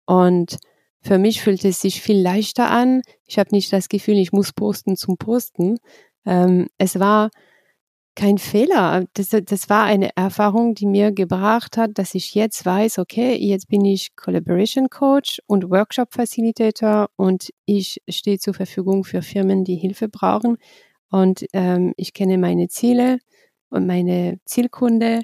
[0.05, 0.59] Und
[1.01, 3.03] für mich fühlt es sich viel leichter an.
[3.25, 5.79] Ich habe nicht das Gefühl, ich muss posten zum Posten.
[6.27, 7.31] Ähm, es war
[8.19, 9.05] kein Fehler.
[9.15, 13.69] Das, das war eine Erfahrung, die mir gebracht hat, dass ich jetzt weiß, okay, jetzt
[13.69, 19.77] bin ich Collaboration Coach und Workshop Facilitator und ich stehe zur Verfügung für Firmen, die
[19.77, 20.57] Hilfe brauchen.
[21.11, 23.19] Und ähm, ich kenne meine Ziele
[23.71, 25.23] und meine Zielkunde.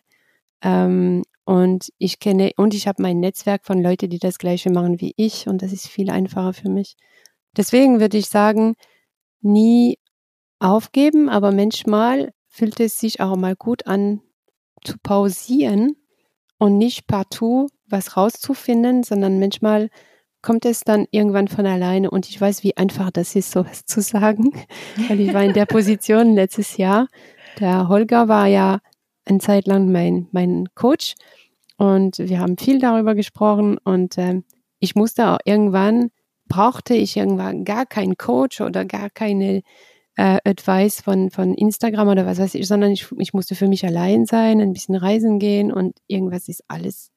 [0.62, 5.00] Ähm, und ich kenne und ich habe mein Netzwerk von Leuten, die das gleiche machen
[5.00, 5.48] wie ich.
[5.48, 6.94] Und das ist viel einfacher für mich.
[7.56, 8.76] Deswegen würde ich sagen,
[9.42, 9.98] nie
[10.60, 14.20] aufgeben, aber manchmal fühlt es sich auch mal gut an,
[14.84, 15.96] zu pausieren
[16.58, 19.90] und nicht partout was rauszufinden, sondern manchmal
[20.40, 24.00] kommt es dann irgendwann von alleine und ich weiß, wie einfach das ist, sowas zu
[24.00, 24.52] sagen,
[25.08, 27.08] weil ich war in der Position letztes Jahr.
[27.58, 28.78] Der Holger war ja
[29.24, 31.14] eine Zeit lang mein, mein Coach
[31.76, 34.42] und wir haben viel darüber gesprochen und äh,
[34.78, 36.10] ich musste auch irgendwann,
[36.46, 39.62] brauchte ich irgendwann gar keinen Coach oder gar keine
[40.16, 43.84] äh, Advice von, von Instagram oder was weiß ich, sondern ich, ich musste für mich
[43.84, 47.10] allein sein, ein bisschen reisen gehen und irgendwas ist alles,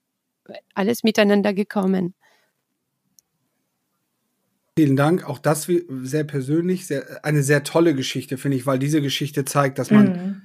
[0.73, 2.15] alles miteinander gekommen.
[4.75, 5.27] Vielen Dank.
[5.27, 5.67] Auch das
[6.03, 10.05] sehr persönlich, sehr, eine sehr tolle Geschichte, finde ich, weil diese Geschichte zeigt, dass man,
[10.05, 10.41] mhm.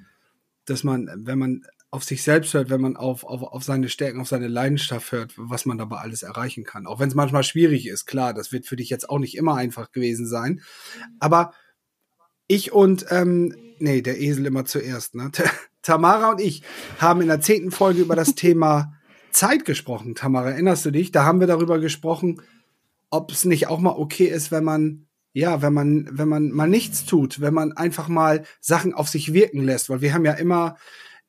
[0.64, 4.20] dass man, wenn man auf sich selbst hört, wenn man auf, auf, auf seine Stärken,
[4.22, 6.86] auf seine Leidenschaft hört, was man dabei alles erreichen kann.
[6.86, 9.56] Auch wenn es manchmal schwierig ist, klar, das wird für dich jetzt auch nicht immer
[9.56, 10.62] einfach gewesen sein.
[11.18, 11.52] Aber
[12.54, 15.30] ich und, ähm, nee, der Esel immer zuerst, ne?
[15.82, 16.62] Tamara und ich
[16.98, 18.94] haben in der zehnten Folge über das Thema
[19.30, 20.14] Zeit gesprochen.
[20.14, 21.10] Tamara, erinnerst du dich?
[21.10, 22.42] Da haben wir darüber gesprochen,
[23.10, 26.68] ob es nicht auch mal okay ist, wenn man ja, wenn man, wenn man mal
[26.68, 30.34] nichts tut, wenn man einfach mal Sachen auf sich wirken lässt, weil wir haben ja
[30.34, 30.76] immer,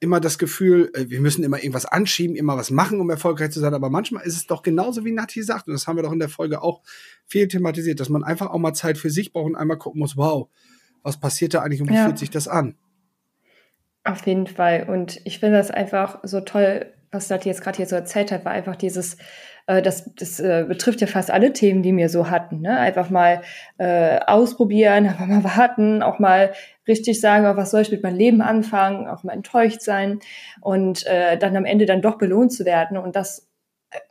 [0.02, 3.62] immer das Gefühl, äh, wir müssen immer irgendwas anschieben, immer was machen, um erfolgreich zu
[3.62, 3.74] sein.
[3.74, 6.20] Aber manchmal ist es doch genauso wie Nati sagt, und das haben wir doch in
[6.20, 6.82] der Folge auch
[7.26, 10.18] viel thematisiert, dass man einfach auch mal Zeit für sich braucht und einmal gucken muss,
[10.18, 10.50] wow,
[11.04, 12.06] was passiert da eigentlich und wie ja.
[12.06, 12.76] fühlt sich das an?
[14.04, 14.86] Auf jeden Fall.
[14.90, 18.44] Und ich finde das einfach so toll, was Nati jetzt gerade hier so erzählt hat,
[18.44, 19.18] war einfach dieses,
[19.68, 22.62] äh, das, das äh, betrifft ja fast alle Themen, die wir so hatten.
[22.62, 22.78] Ne?
[22.78, 23.44] Einfach mal
[23.78, 26.54] äh, ausprobieren, einfach mal warten, auch mal
[26.88, 30.20] richtig sagen, oh, was soll ich mit meinem Leben anfangen, auch mal enttäuscht sein
[30.60, 32.98] und äh, dann am Ende dann doch belohnt zu werden.
[32.98, 33.48] Und das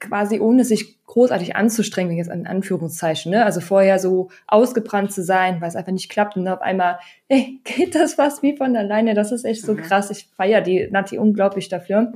[0.01, 3.45] quasi ohne sich großartig anzustrengen, jetzt an Anführungszeichen, ne?
[3.45, 7.61] Also vorher so ausgebrannt zu sein, weil es einfach nicht klappt und auf einmal, ey,
[7.65, 9.15] geht das fast wie von alleine.
[9.15, 9.79] Das ist echt so mhm.
[9.79, 10.11] krass.
[10.11, 12.13] Ich feiere die Nati unglaublich dafür.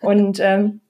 [0.00, 0.80] Und ähm,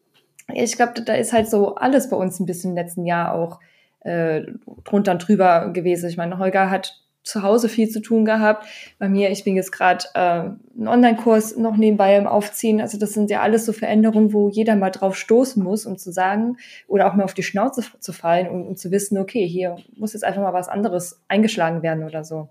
[0.52, 3.60] ich glaube, da ist halt so alles bei uns ein bisschen im letzten Jahr auch
[4.00, 4.42] äh,
[4.84, 6.08] drunter und drüber gewesen.
[6.08, 8.66] Ich meine, Holger hat zu Hause viel zu tun gehabt.
[8.98, 12.80] Bei mir, ich bin jetzt gerade äh, einen Online-Kurs noch nebenbei im Aufziehen.
[12.80, 16.12] Also das sind ja alles so Veränderungen, wo jeder mal drauf stoßen muss, um zu
[16.12, 19.76] sagen oder auch mal auf die Schnauze zu fallen und um zu wissen, okay, hier
[19.96, 22.50] muss jetzt einfach mal was anderes eingeschlagen werden oder so.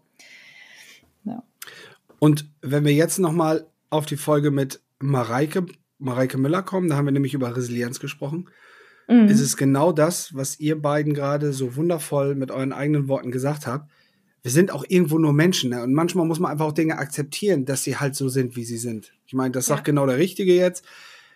[1.23, 1.43] Ja.
[2.17, 5.67] Und wenn wir jetzt noch mal auf die Folge mit Mareike,
[5.99, 8.49] Mareike Müller kommen, da haben wir nämlich über Resilienz gesprochen.
[9.07, 9.27] Mhm.
[9.27, 13.67] Ist es genau das, was ihr beiden gerade so wundervoll mit euren eigenen Worten gesagt
[13.67, 13.91] habt
[14.43, 15.69] wir sind auch irgendwo nur Menschen.
[15.71, 15.81] Ne?
[15.81, 18.77] Und manchmal muss man einfach auch Dinge akzeptieren, dass sie halt so sind, wie sie
[18.77, 19.13] sind.
[19.25, 19.75] Ich meine, das ja.
[19.75, 20.83] sagt genau der Richtige jetzt.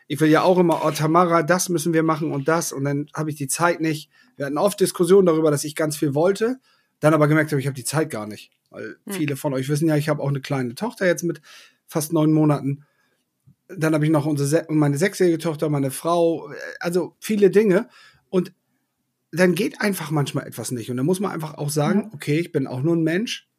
[0.07, 2.73] Ich will ja auch immer, oh Tamara, das müssen wir machen und das.
[2.73, 4.09] Und dann habe ich die Zeit nicht.
[4.35, 6.59] Wir hatten oft Diskussionen darüber, dass ich ganz viel wollte,
[6.99, 8.51] dann aber gemerkt habe, ich habe die Zeit gar nicht.
[8.69, 9.13] Weil hm.
[9.13, 11.41] viele von euch wissen ja, ich habe auch eine kleine Tochter jetzt mit
[11.87, 12.83] fast neun Monaten.
[13.69, 17.87] Dann habe ich noch unsere, meine sechsjährige Tochter, meine Frau, also viele Dinge.
[18.29, 18.53] Und
[19.31, 20.89] dann geht einfach manchmal etwas nicht.
[20.89, 23.49] Und dann muss man einfach auch sagen, okay, ich bin auch nur ein Mensch,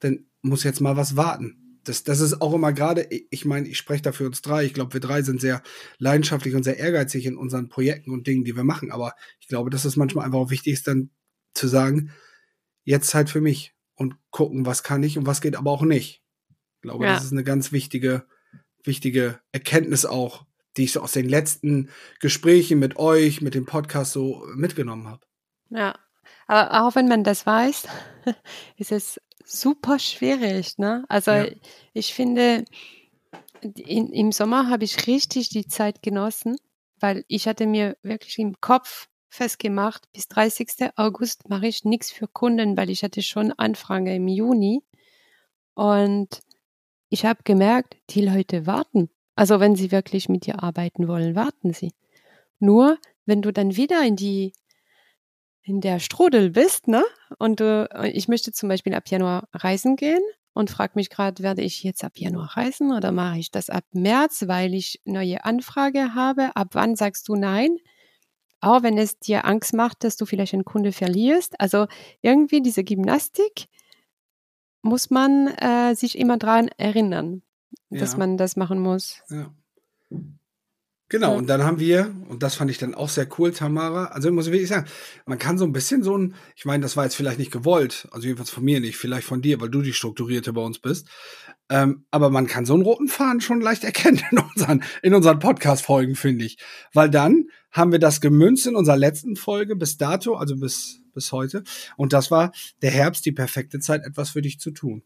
[0.00, 1.80] dann muss jetzt mal was warten.
[1.84, 4.64] Das, das ist auch immer gerade, ich meine, ich spreche da für uns drei.
[4.64, 5.62] Ich glaube, wir drei sind sehr
[5.98, 8.90] leidenschaftlich und sehr ehrgeizig in unseren Projekten und Dingen, die wir machen.
[8.90, 11.10] Aber ich glaube, dass es manchmal einfach auch wichtig ist, dann
[11.52, 12.10] zu sagen,
[12.84, 16.22] jetzt Zeit für mich und gucken, was kann ich und was geht aber auch nicht.
[16.76, 17.14] Ich glaube, ja.
[17.14, 18.26] das ist eine ganz wichtige,
[18.82, 24.12] wichtige Erkenntnis auch die ich so aus den letzten Gesprächen mit euch, mit dem Podcast
[24.12, 25.26] so mitgenommen habe.
[25.70, 25.94] Ja,
[26.46, 27.86] aber auch wenn man das weiß,
[28.76, 31.04] ist es super schwierig, ne?
[31.08, 31.46] Also ja.
[31.92, 32.64] ich finde,
[33.60, 36.56] in, im Sommer habe ich richtig die Zeit genossen,
[37.00, 40.92] weil ich hatte mir wirklich im Kopf festgemacht, bis 30.
[40.96, 44.82] August mache ich nichts für Kunden, weil ich hatte schon Anfrage im Juni.
[45.74, 46.40] Und
[47.08, 49.10] ich habe gemerkt, die Leute warten.
[49.34, 51.92] Also wenn sie wirklich mit dir arbeiten wollen, warten sie.
[52.58, 54.52] Nur wenn du dann wieder in die
[55.64, 57.02] in der Strudel bist, ne?
[57.38, 60.20] Und du, ich möchte zum Beispiel ab Januar reisen gehen
[60.52, 63.84] und frage mich gerade, werde ich jetzt ab Januar reisen oder mache ich das ab
[63.92, 66.54] März, weil ich neue Anfrage habe?
[66.54, 67.78] Ab wann sagst du nein?
[68.60, 71.58] Auch wenn es dir Angst macht, dass du vielleicht einen Kunde verlierst.
[71.58, 71.86] Also
[72.22, 73.66] irgendwie diese Gymnastik
[74.82, 77.42] muss man äh, sich immer dran erinnern,
[77.90, 78.00] ja.
[78.00, 79.22] dass man das machen muss.
[79.30, 79.52] Ja.
[81.10, 81.38] Genau, ja.
[81.38, 84.34] und dann haben wir, und das fand ich dann auch sehr cool, Tamara, also ich
[84.34, 84.88] muss wirklich sagen,
[85.26, 88.08] man kann so ein bisschen so ein, ich meine, das war jetzt vielleicht nicht gewollt,
[88.10, 91.06] also jedenfalls von mir nicht, vielleicht von dir, weil du die Strukturierte bei uns bist,
[91.68, 95.38] ähm, aber man kann so einen roten Faden schon leicht erkennen in unseren, in unseren
[95.38, 96.58] Podcast-Folgen, finde ich.
[96.92, 101.32] Weil dann haben wir das gemünzt in unserer letzten Folge bis dato, also bis, bis
[101.32, 101.64] heute,
[101.96, 102.50] und das war
[102.82, 105.02] der Herbst, die perfekte Zeit, etwas für dich zu tun.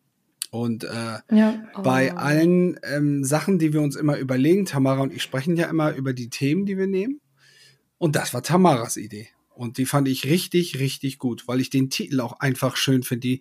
[0.51, 1.63] Und äh, ja.
[1.77, 1.83] oh.
[1.83, 5.95] bei allen ähm, Sachen, die wir uns immer überlegen, Tamara und ich sprechen ja immer
[5.95, 7.21] über die Themen, die wir nehmen.
[7.99, 9.29] Und das war Tamaras Idee.
[9.51, 13.21] Und die fand ich richtig, richtig gut, weil ich den Titel auch einfach schön finde,
[13.21, 13.41] die,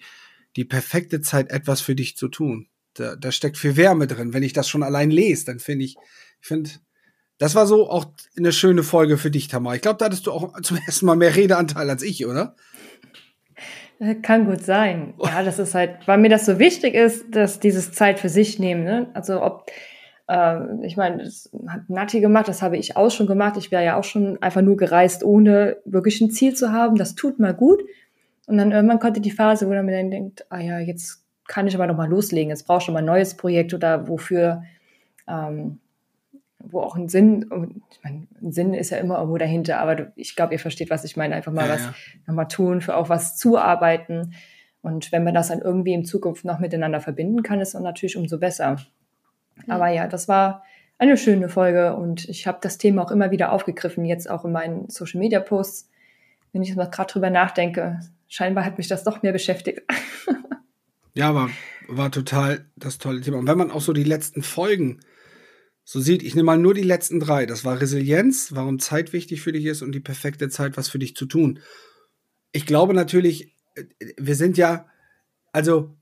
[0.55, 2.67] die perfekte Zeit, etwas für dich zu tun.
[2.95, 4.33] Da, da steckt viel Wärme drin.
[4.33, 5.95] Wenn ich das schon allein lese, dann finde ich,
[6.41, 6.71] ich finde,
[7.37, 9.75] das war so auch eine schöne Folge für dich, Tamara.
[9.75, 12.55] Ich glaube, da hattest du auch zum ersten Mal mehr Redeanteil als ich, oder?
[13.99, 15.13] Äh, kann gut sein.
[15.23, 18.59] Ja, das ist halt, weil mir das so wichtig ist, dass dieses Zeit für sich
[18.59, 18.83] nehmen.
[18.83, 19.07] Ne?
[19.13, 19.69] Also ob,
[20.27, 23.57] äh, ich meine, das hat Nati gemacht, das habe ich auch schon gemacht.
[23.57, 26.95] Ich wäre ja auch schon einfach nur gereist, ohne wirklich ein Ziel zu haben.
[26.95, 27.81] Das tut mal gut.
[28.47, 31.75] Und dann irgendwann kommt die Phase, wo man dann denkt, ah ja, jetzt kann ich
[31.75, 32.49] aber noch mal loslegen.
[32.49, 34.63] Jetzt brauchst du mal ein neues Projekt oder wofür
[35.27, 35.79] ähm,
[36.71, 37.49] wo auch ein Sinn,
[37.89, 41.03] ich meine, ein Sinn ist ja immer irgendwo dahinter, aber ich glaube, ihr versteht, was
[41.03, 41.35] ich meine.
[41.35, 41.93] Einfach mal ja, was ja.
[42.27, 44.33] nochmal tun, für auch was zuarbeiten.
[44.81, 48.17] Und wenn man das dann irgendwie in Zukunft noch miteinander verbinden kann, ist dann natürlich
[48.17, 48.77] umso besser.
[49.65, 49.75] Ja.
[49.75, 50.63] Aber ja, das war
[50.97, 54.51] eine schöne Folge und ich habe das Thema auch immer wieder aufgegriffen, jetzt auch in
[54.51, 55.89] meinen Social Media Posts.
[56.53, 59.81] Wenn ich mal gerade drüber nachdenke, scheinbar hat mich das doch mehr beschäftigt.
[61.13, 61.49] ja, aber
[61.87, 63.37] war total das tolle Thema.
[63.37, 64.99] Und wenn man auch so die letzten Folgen
[65.89, 67.45] so sieht, ich nehme mal nur die letzten drei.
[67.45, 70.99] Das war Resilienz, warum Zeit wichtig für dich ist und die perfekte Zeit, was für
[70.99, 71.61] dich zu tun.
[72.51, 73.85] Ich glaube natürlich, äh,
[74.17, 74.87] wir sind ja,
[75.53, 75.95] also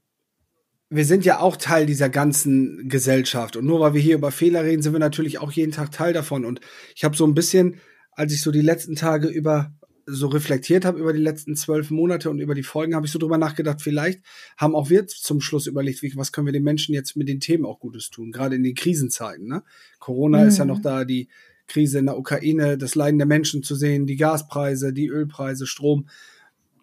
[0.89, 3.57] wir sind ja auch Teil dieser ganzen Gesellschaft.
[3.57, 6.13] Und nur weil wir hier über Fehler reden, sind wir natürlich auch jeden Tag Teil
[6.13, 6.45] davon.
[6.45, 6.61] Und
[6.95, 7.79] ich habe so ein bisschen,
[8.13, 9.71] als ich so die letzten Tage über
[10.05, 13.19] so reflektiert habe über die letzten zwölf Monate und über die Folgen, habe ich so
[13.19, 14.21] drüber nachgedacht, vielleicht
[14.57, 17.39] haben auch wir zum Schluss überlegt, wie, was können wir den Menschen jetzt mit den
[17.39, 19.47] Themen auch Gutes tun, gerade in den Krisenzeiten.
[19.47, 19.63] Ne?
[19.99, 20.47] Corona mhm.
[20.47, 21.27] ist ja noch da, die
[21.67, 26.07] Krise in der Ukraine, das Leiden der Menschen zu sehen, die Gaspreise, die Ölpreise, Strom.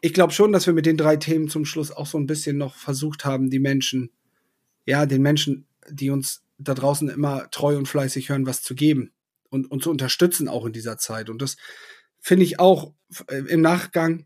[0.01, 2.59] Ich glaube schon, dass wir mit den drei Themen zum Schluss auch so ein bisschen
[2.59, 4.11] noch versucht haben, die Menschen,
[4.85, 9.13] ja, den Menschen, die uns da draußen immer treu und fleißig hören, was zu geben
[9.51, 11.31] und, und zu unterstützen auch in dieser Zeit.
[11.31, 11.57] Und das
[12.23, 12.95] finde ich auch
[13.27, 14.25] äh, im Nachgang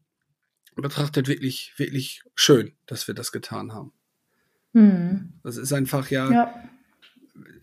[0.77, 3.93] betrachtet wirklich, wirklich schön, dass wir das getan haben.
[4.75, 5.33] Mhm.
[5.43, 6.69] Das ist einfach ja, ja.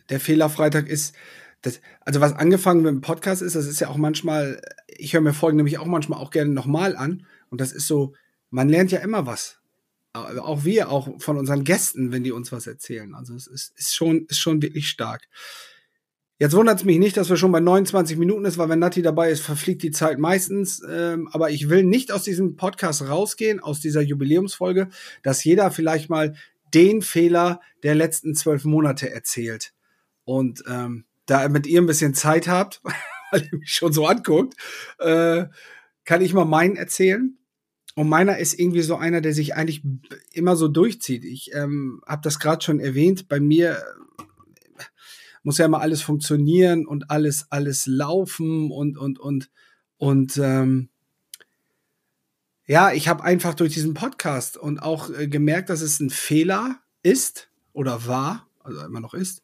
[0.10, 1.16] der Fehlerfreitag ist,
[1.62, 5.22] das, also was angefangen mit dem Podcast ist, das ist ja auch manchmal, ich höre
[5.22, 8.14] mir Folgen nämlich auch manchmal auch gerne nochmal an und das ist so,
[8.50, 9.60] man lernt ja immer was.
[10.14, 13.16] Auch wir, auch von unseren Gästen, wenn die uns was erzählen.
[13.16, 15.28] Also es ist, ist schon, ist schon wirklich stark.
[16.40, 19.02] Jetzt wundert es mich nicht, dass wir schon bei 29 Minuten ist, weil wenn Nati
[19.02, 20.82] dabei ist, verfliegt die Zeit meistens.
[20.90, 24.90] Ähm, aber ich will nicht aus diesem Podcast rausgehen, aus dieser Jubiläumsfolge,
[25.22, 26.36] dass jeder vielleicht mal
[26.74, 29.74] den Fehler der letzten zwölf Monate erzählt.
[30.26, 32.82] Und ähm, da mit ihr ein bisschen Zeit habt,
[33.32, 34.56] weil ihr mich schon so anguckt,
[35.00, 35.46] äh,
[36.04, 37.38] kann ich mal meinen erzählen.
[37.96, 39.84] Und meiner ist irgendwie so einer, der sich eigentlich
[40.32, 41.24] immer so durchzieht.
[41.24, 43.28] Ich ähm, habe das gerade schon erwähnt.
[43.30, 43.84] Bei mir
[45.44, 49.50] muss ja immer alles funktionieren und alles, alles laufen und, und, und,
[49.98, 50.90] und ähm,
[52.66, 56.80] ja, ich habe einfach durch diesen Podcast und auch äh, gemerkt, dass es ein Fehler
[57.04, 59.42] ist oder war, also immer noch ist,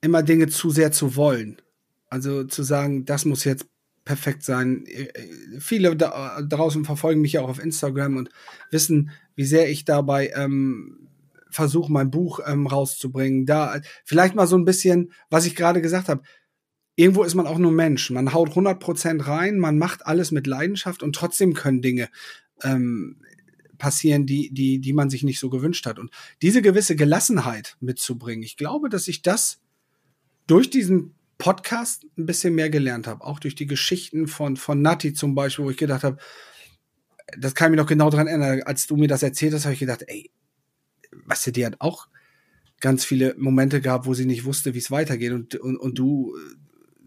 [0.00, 1.60] immer Dinge zu sehr zu wollen.
[2.08, 3.66] Also zu sagen, das muss jetzt
[4.04, 4.86] perfekt sein.
[4.86, 8.30] Äh, äh, viele da draußen verfolgen mich ja auch auf Instagram und
[8.70, 11.09] wissen, wie sehr ich dabei ähm,
[11.50, 13.46] versuche, mein Buch ähm, rauszubringen.
[13.46, 16.22] Da vielleicht mal so ein bisschen, was ich gerade gesagt habe.
[16.96, 18.10] irgendwo ist man auch nur Mensch.
[18.10, 22.08] Man haut 100% rein, man macht alles mit Leidenschaft und trotzdem können Dinge
[22.62, 23.22] ähm,
[23.78, 25.98] passieren, die, die, die man sich nicht so gewünscht hat.
[25.98, 26.10] Und
[26.42, 29.60] diese gewisse Gelassenheit mitzubringen, ich glaube, dass ich das
[30.46, 33.24] durch diesen Podcast ein bisschen mehr gelernt habe.
[33.24, 36.18] Auch durch die Geschichten von, von Nati zum Beispiel, wo ich gedacht habe,
[37.38, 39.74] das kann ich mich noch genau daran erinnern, als du mir das erzählt hast, habe
[39.74, 40.30] ich gedacht, ey,
[41.12, 42.08] weißt die hat auch
[42.80, 46.34] ganz viele Momente gehabt, wo sie nicht wusste, wie es weitergeht und, und, und du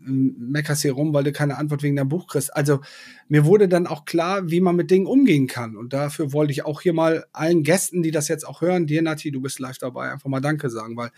[0.06, 2.56] meckerst hier rum, weil du keine Antwort wegen deinem Buch kriegst.
[2.56, 2.82] Also
[3.28, 5.76] mir wurde dann auch klar, wie man mit Dingen umgehen kann.
[5.76, 9.02] Und dafür wollte ich auch hier mal allen Gästen, die das jetzt auch hören, dir
[9.02, 11.12] Nati, du bist live dabei, einfach mal Danke sagen, weil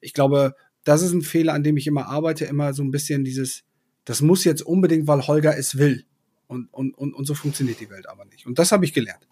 [0.00, 3.24] ich glaube, das ist ein Fehler, an dem ich immer arbeite, immer so ein bisschen
[3.24, 3.62] dieses,
[4.04, 6.04] das muss jetzt unbedingt, weil Holger es will.
[6.48, 8.46] Und, und, und, und so funktioniert die Welt aber nicht.
[8.46, 9.26] Und das habe ich gelernt.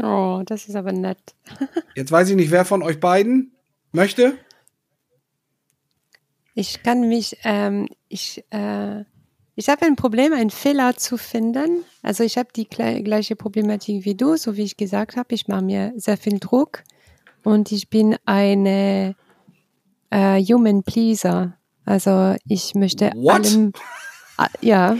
[0.00, 1.18] Oh, das ist aber nett.
[1.94, 3.52] jetzt weiß ich nicht, wer von euch beiden
[3.92, 4.38] möchte.
[6.54, 9.04] Ich kann mich, ähm, ich, äh,
[9.54, 11.84] ich habe ein Problem, einen Fehler zu finden.
[12.02, 15.34] Also ich habe die gleiche Problematik wie du, so wie ich gesagt habe.
[15.34, 16.82] Ich mache mir sehr viel Druck
[17.42, 19.14] und ich bin eine
[20.10, 21.56] äh, Human Pleaser.
[21.84, 23.46] Also ich möchte What?
[23.46, 23.72] allem,
[24.60, 24.96] ja,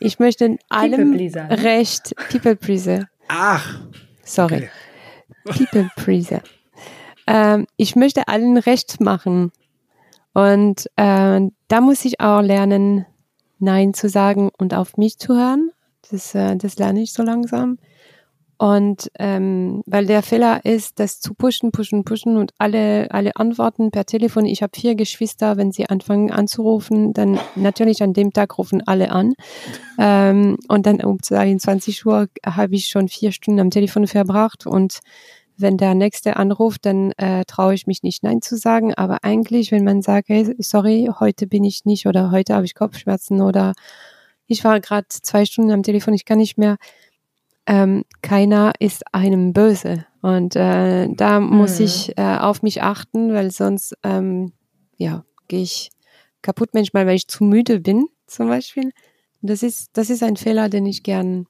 [0.00, 1.62] ich möchte allem People-Pleaser, ne?
[1.62, 3.08] recht, People Pleaser.
[3.32, 3.78] Ach,
[4.24, 4.68] Sorry,
[5.44, 5.66] okay.
[5.66, 6.42] People Pleaser.
[7.28, 9.52] Ähm, ich möchte allen recht machen.
[10.32, 13.06] Und äh, da muss ich auch lernen,
[13.60, 15.70] Nein zu sagen und auf mich zu hören.
[16.10, 17.78] Das, äh, das lerne ich so langsam.
[18.60, 23.90] Und ähm, weil der Fehler ist, das zu pushen, pushen, pushen und alle, alle Antworten
[23.90, 24.44] per Telefon.
[24.44, 29.12] Ich habe vier Geschwister, wenn sie anfangen anzurufen, dann natürlich an dem Tag rufen alle
[29.12, 29.32] an.
[29.98, 34.98] Ähm, und dann um 22 Uhr habe ich schon vier Stunden am Telefon verbracht und
[35.56, 38.92] wenn der nächste anruft, dann äh, traue ich mich nicht Nein zu sagen.
[38.92, 42.74] Aber eigentlich, wenn man sagt, hey, sorry, heute bin ich nicht oder heute habe ich
[42.74, 43.72] Kopfschmerzen oder
[44.46, 46.76] ich war gerade zwei Stunden am Telefon, ich kann nicht mehr,
[47.70, 50.04] ähm, keiner ist einem böse.
[50.22, 51.84] Und äh, da muss Mhm.
[51.84, 54.52] ich äh, auf mich achten, weil sonst ähm,
[54.96, 55.90] ja, gehe ich
[56.42, 58.90] kaputt manchmal, weil ich zu müde bin, zum Beispiel.
[59.40, 61.46] Das ist, das ist ein Fehler, den ich gern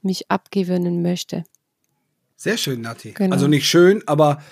[0.00, 1.42] mich abgewöhnen möchte.
[2.36, 3.12] Sehr schön, Nati.
[3.12, 3.32] Genau.
[3.34, 4.42] Also nicht schön, aber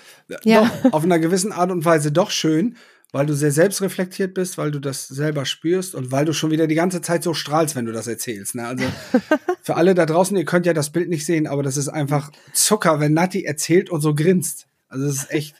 [0.43, 0.61] Ja.
[0.65, 2.75] doch, auf einer gewissen Art und Weise doch schön,
[3.13, 6.65] weil du sehr selbstreflektiert bist, weil du das selber spürst und weil du schon wieder
[6.65, 8.55] die ganze Zeit so strahlst, wenn du das erzählst.
[8.55, 8.67] Ne?
[8.67, 8.85] Also
[9.61, 12.31] für alle da draußen, ihr könnt ja das Bild nicht sehen, aber das ist einfach
[12.53, 14.65] Zucker, wenn Nati erzählt und so grinst.
[14.89, 15.55] Also das ist echt,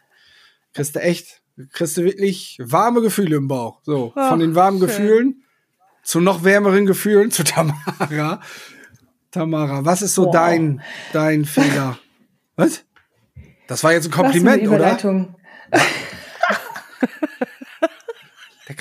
[0.74, 3.82] kriegst du echt, kriegst du wirklich warme Gefühle im Bauch.
[3.84, 4.88] So, Ach, von den warmen schön.
[4.88, 5.44] Gefühlen
[6.02, 8.42] zu noch wärmeren Gefühlen zu Tamara.
[9.30, 10.34] Tamara, was ist so Wow.
[10.34, 10.82] dein,
[11.14, 12.00] dein Fehler?
[12.56, 12.84] Was?
[13.68, 14.98] Das war jetzt ein Kompliment, oder?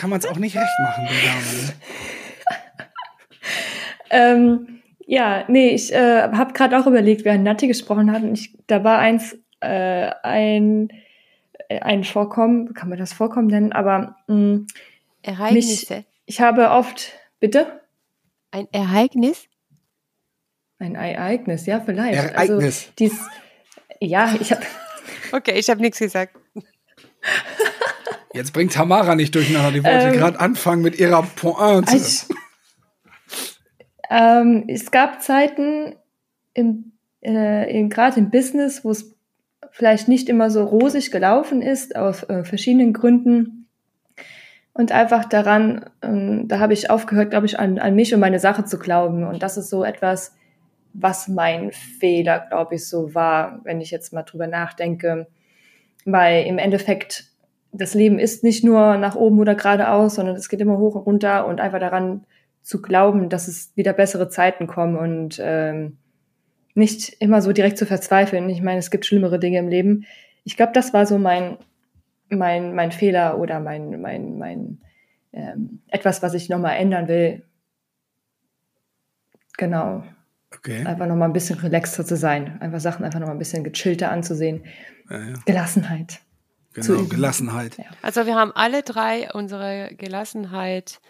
[0.03, 1.47] Kann man es auch nicht recht machen, der Dame.
[1.63, 1.73] Ne?
[4.11, 8.53] Ähm, ja, nee, ich äh, habe gerade auch überlegt, während Natti gesprochen hat, und ich,
[8.67, 10.89] da war eins, äh, ein,
[11.69, 14.67] äh, ein Vorkommen, kann man das Vorkommen nennen, aber mh,
[15.23, 16.05] Ereignisse.
[16.27, 17.81] ich habe oft, bitte?
[18.51, 19.47] Ein Ereignis?
[20.81, 22.19] Ein Ereignis, ja, vielleicht.
[22.19, 22.89] Ereignis.
[22.89, 23.21] Also, dies,
[24.01, 24.63] ja, ich habe,
[25.31, 26.37] Okay, ich habe nichts gesagt.
[28.35, 29.73] Jetzt bringt Tamara nicht durcheinander.
[29.73, 31.97] Die wollte Ähm, gerade anfangen mit ihrer Pointe.
[31.97, 32.25] ich,
[34.11, 35.95] ähm, es gab Zeiten
[36.55, 36.93] im,
[37.23, 39.15] äh, in, gerade im Business, wo es
[39.71, 43.69] vielleicht nicht immer so rosig gelaufen ist, aus äh, verschiedenen Gründen.
[44.75, 48.39] Und einfach daran, ähm, da habe ich aufgehört, glaube ich, an, an mich und meine
[48.39, 49.25] Sache zu glauben.
[49.25, 50.35] Und das ist so etwas,
[50.95, 55.27] was mein Fehler, glaube ich, so war, wenn ich jetzt mal drüber nachdenke.
[56.05, 57.32] Weil im Endeffekt,
[57.73, 61.07] das Leben ist nicht nur nach oben oder geradeaus, sondern es geht immer hoch und
[61.07, 62.25] runter und einfach daran
[62.63, 65.97] zu glauben, dass es wieder bessere Zeiten kommen und ähm,
[66.75, 68.49] nicht immer so direkt zu verzweifeln.
[68.51, 70.05] Ich meine, es gibt schlimmere Dinge im Leben.
[70.45, 71.57] Ich glaube, das war so mein,
[72.29, 74.79] mein, mein Fehler oder mein, mein, mein
[75.33, 77.43] ähm, etwas, was ich nochmal ändern will.
[79.57, 80.05] Genau.
[80.55, 80.85] Okay.
[80.85, 82.61] Einfach nochmal ein bisschen relaxter zu sein.
[82.61, 84.65] Einfach Sachen einfach nochmal ein bisschen gechillter anzusehen.
[85.11, 85.35] Ja, ja.
[85.47, 86.21] Gelassenheit.
[86.75, 87.05] Genau.
[87.05, 87.77] Gelassenheit.
[87.79, 87.85] Ja.
[88.03, 91.01] Also wir haben alle drei unsere Gelassenheit,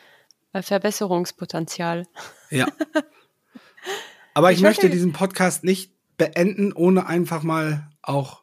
[0.53, 2.07] äh, Verbesserungspotenzial.
[2.51, 2.67] Ja.
[4.35, 8.43] Aber ich, Ich möchte möchte- diesen Podcast nicht beenden, ohne einfach mal auch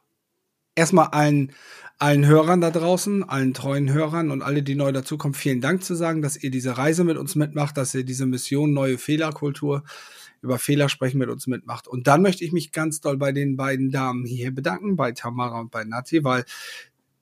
[0.76, 1.52] erstmal allen,
[1.98, 5.96] allen Hörern da draußen, allen treuen Hörern und alle, die neu dazukommen, vielen Dank zu
[5.96, 9.84] sagen, dass ihr diese Reise mit uns mitmacht, dass ihr diese Mission Neue Fehlerkultur
[10.42, 11.88] über Fehler sprechen mit uns mitmacht.
[11.88, 15.60] Und dann möchte ich mich ganz doll bei den beiden Damen hier bedanken, bei Tamara
[15.60, 16.46] und bei Nati, weil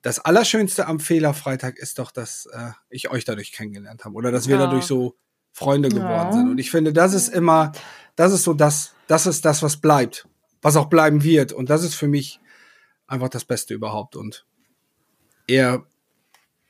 [0.01, 4.47] das Allerschönste am Fehlerfreitag ist doch, dass äh, ich euch dadurch kennengelernt habe oder dass
[4.47, 4.63] wir Ja.
[4.63, 5.15] dadurch so
[5.53, 6.33] Freunde geworden Ja.
[6.33, 6.49] sind.
[6.49, 7.71] Und ich finde, das ist immer,
[8.15, 10.27] das ist so das, das ist das, was bleibt,
[10.61, 11.51] was auch bleiben wird.
[11.51, 12.39] Und das ist für mich
[13.07, 14.15] einfach das Beste überhaupt.
[14.15, 14.45] Und
[15.47, 15.85] er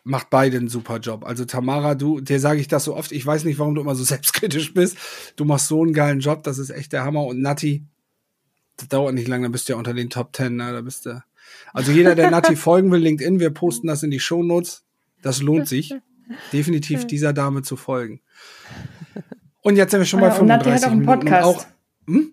[0.03, 1.25] macht beide einen super Job.
[1.25, 3.95] Also Tamara, du, dir sage ich das so oft, ich weiß nicht, warum du immer
[3.95, 4.97] so selbstkritisch bist.
[5.36, 7.25] Du machst so einen geilen Job, das ist echt der Hammer.
[7.25, 7.84] Und Nati,
[8.78, 10.71] das dauert nicht lange, dann bist du ja unter den Top Ten, ne?
[10.71, 11.21] Da bist du.
[11.73, 14.83] Also jeder, der Nati folgen will, LinkedIn, wir posten das in die Shownotes.
[15.21, 15.93] Das lohnt sich,
[16.53, 18.21] definitiv dieser Dame zu folgen.
[19.61, 21.19] Und jetzt sind wir schon bei Ja, und Nati 35 hat auch einen Minuten.
[21.19, 21.47] Podcast.
[21.47, 21.65] Und auch,
[22.13, 22.31] hm?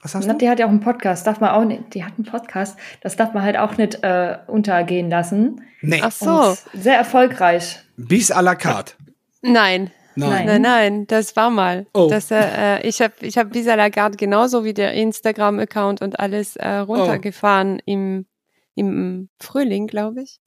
[0.00, 0.28] Was hast du?
[0.28, 3.16] Nati hat ja auch einen Podcast, darf man auch nicht, die hat einen Podcast, das
[3.16, 5.60] darf man halt auch nicht äh, untergehen lassen.
[5.82, 6.30] Nee, Ach so.
[6.50, 7.80] Und sehr erfolgreich.
[7.96, 8.94] bis à la carte.
[9.42, 9.90] Nein.
[10.18, 10.46] Nein.
[10.46, 11.86] Nein, nein, das war mal.
[11.94, 12.08] Oh.
[12.10, 16.56] Das, äh, äh, ich habe ich hab Visa Lagarde genauso wie der Instagram-Account und alles
[16.56, 18.26] äh, runtergefahren im,
[18.74, 20.40] im Frühling, glaube ich.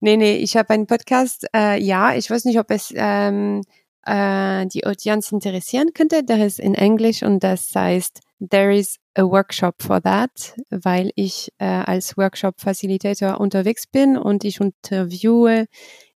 [0.00, 1.46] Nee, nee, ich habe einen Podcast.
[1.54, 3.62] Äh, ja, ich weiß nicht, ob es ähm,
[4.06, 6.22] äh, die Audienz interessieren könnte.
[6.22, 8.20] Der ist in Englisch und das heißt
[8.50, 14.60] There is a workshop for that, weil ich äh, als Workshop-Facilitator unterwegs bin und ich
[14.60, 15.66] interviewe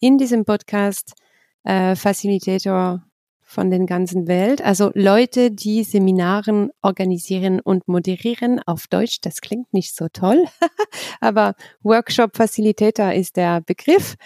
[0.00, 1.12] in diesem Podcast
[1.64, 3.02] äh, Facilitator
[3.42, 9.18] von den ganzen Welt, also Leute, die Seminaren organisieren und moderieren auf Deutsch.
[9.20, 10.44] Das klingt nicht so toll,
[11.20, 14.16] aber Workshop Facilitator ist der Begriff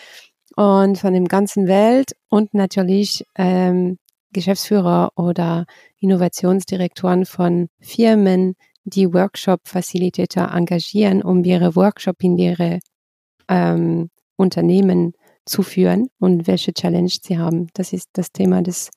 [0.57, 3.99] und von dem ganzen Welt und natürlich ähm,
[4.33, 5.67] Geschäftsführer oder
[6.01, 12.81] Innovationsdirektoren von Firmen, die Workshop Facilitator engagieren, um ihre Workshop in ihre
[13.49, 15.13] ähm, Unternehmen
[15.49, 17.69] zu führen und welche Challenge sie haben.
[17.75, 18.91] Das ist das Thema des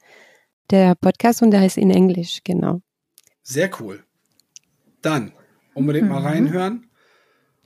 [0.70, 2.82] der Podcast und der ist in Englisch, genau.
[3.43, 4.04] Sehr cool.
[5.02, 5.34] Dann
[5.74, 6.26] unbedingt mal Mhm.
[6.28, 6.88] reinhören.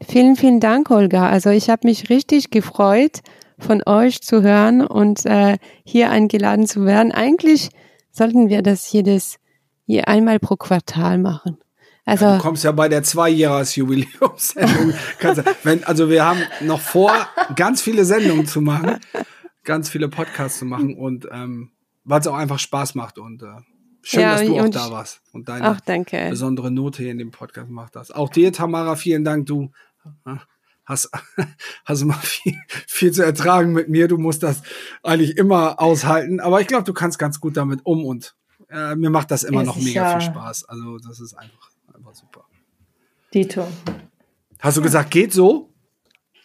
[0.01, 1.29] Vielen, vielen Dank, Olga.
[1.29, 3.21] Also ich habe mich richtig gefreut,
[3.57, 7.11] von euch zu hören und äh, hier eingeladen zu werden.
[7.11, 7.69] Eigentlich
[8.11, 9.37] sollten wir das jedes
[9.85, 11.57] je einmal pro Quartal machen.
[12.05, 14.93] Also Du kommst ja bei der Zweijahres-Jubiläumssendung.
[15.85, 17.11] Also wir haben noch vor,
[17.55, 18.99] ganz viele Sendungen zu machen,
[19.63, 21.71] ganz viele Podcasts zu machen und ähm,
[22.03, 23.47] weil es auch einfach Spaß macht und äh,
[24.03, 26.27] schön, Ja, dass du auch da warst und deine danke.
[26.29, 28.13] besondere Note hier in dem Podcast gemacht hast.
[28.15, 29.47] Auch dir, Tamara, vielen Dank.
[29.47, 29.71] Du
[30.27, 30.35] äh,
[30.85, 31.09] hast,
[31.85, 32.55] hast immer viel,
[32.87, 34.07] viel zu ertragen mit mir.
[34.07, 34.61] Du musst das
[35.01, 38.35] eigentlich immer aushalten, aber ich glaube, du kannst ganz gut damit um und
[38.69, 40.11] äh, mir macht das immer Ja, noch mega sicher.
[40.19, 40.65] viel Spaß.
[40.65, 41.71] Also das ist einfach
[42.15, 42.45] super.
[43.33, 43.67] Dito.
[44.59, 45.69] Hast du gesagt, geht so?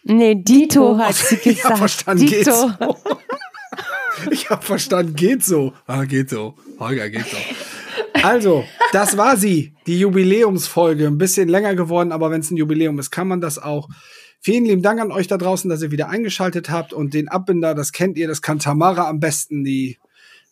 [0.04, 1.78] Nee, Dito hat sie Ich habe gesagt.
[1.78, 2.72] verstanden, geht so.
[4.30, 5.72] Ich habe verstanden, geht so.
[5.86, 6.54] Ah, geht so.
[6.78, 7.38] Holger, geht so.
[8.22, 11.06] Also, das war sie, die Jubiläumsfolge.
[11.06, 13.88] Ein bisschen länger geworden, aber wenn es ein Jubiläum ist, kann man das auch.
[14.40, 17.74] Vielen lieben Dank an euch da draußen, dass ihr wieder eingeschaltet habt und den Abbinder,
[17.74, 19.98] das kennt ihr, das kann Tamara am besten, die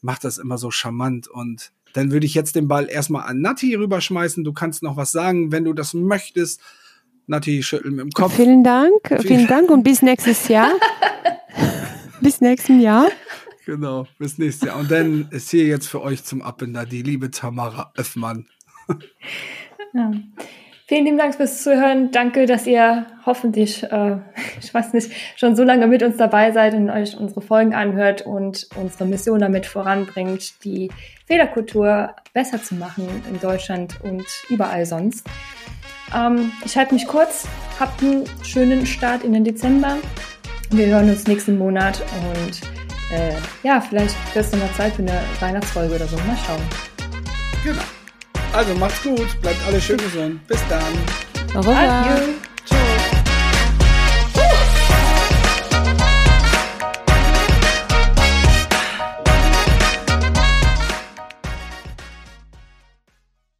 [0.00, 3.74] macht das immer so charmant und dann würde ich jetzt den Ball erstmal an Nati
[3.74, 4.44] rüberschmeißen.
[4.44, 6.60] Du kannst noch was sagen, wenn du das möchtest.
[7.26, 8.34] Nati schüttelt mit dem Kopf.
[8.34, 10.70] Vielen Dank, vielen Dank und bis nächstes Jahr.
[12.20, 13.08] bis nächsten Jahr.
[13.66, 14.78] Genau, bis nächstes Jahr.
[14.78, 18.46] Und dann ist hier jetzt für euch zum Abbinder die liebe Tamara Öffmann.
[19.92, 20.12] Ja.
[20.88, 22.12] Vielen lieben Dank fürs Zuhören.
[22.12, 24.16] Danke, dass ihr hoffentlich, äh,
[24.62, 28.22] ich weiß nicht, schon so lange mit uns dabei seid und euch unsere Folgen anhört
[28.22, 30.90] und unsere Mission damit voranbringt, die
[31.26, 35.26] Fehlerkultur besser zu machen in Deutschland und überall sonst.
[36.16, 37.46] Ähm, ich halte mich kurz.
[37.78, 39.98] Habt einen schönen Start in den Dezember.
[40.70, 42.62] Wir hören uns nächsten Monat und
[43.14, 46.16] äh, ja, vielleicht wird es nochmal Zeit für eine Weihnachtsfolge oder so.
[46.16, 46.62] Mal schauen.
[47.62, 47.97] Genau.
[48.52, 50.46] Also macht's gut, bleibt alle schön gesund.
[50.46, 50.82] Bis dann.
[51.54, 51.76] Au revoir.
[51.76, 52.47] Adieu.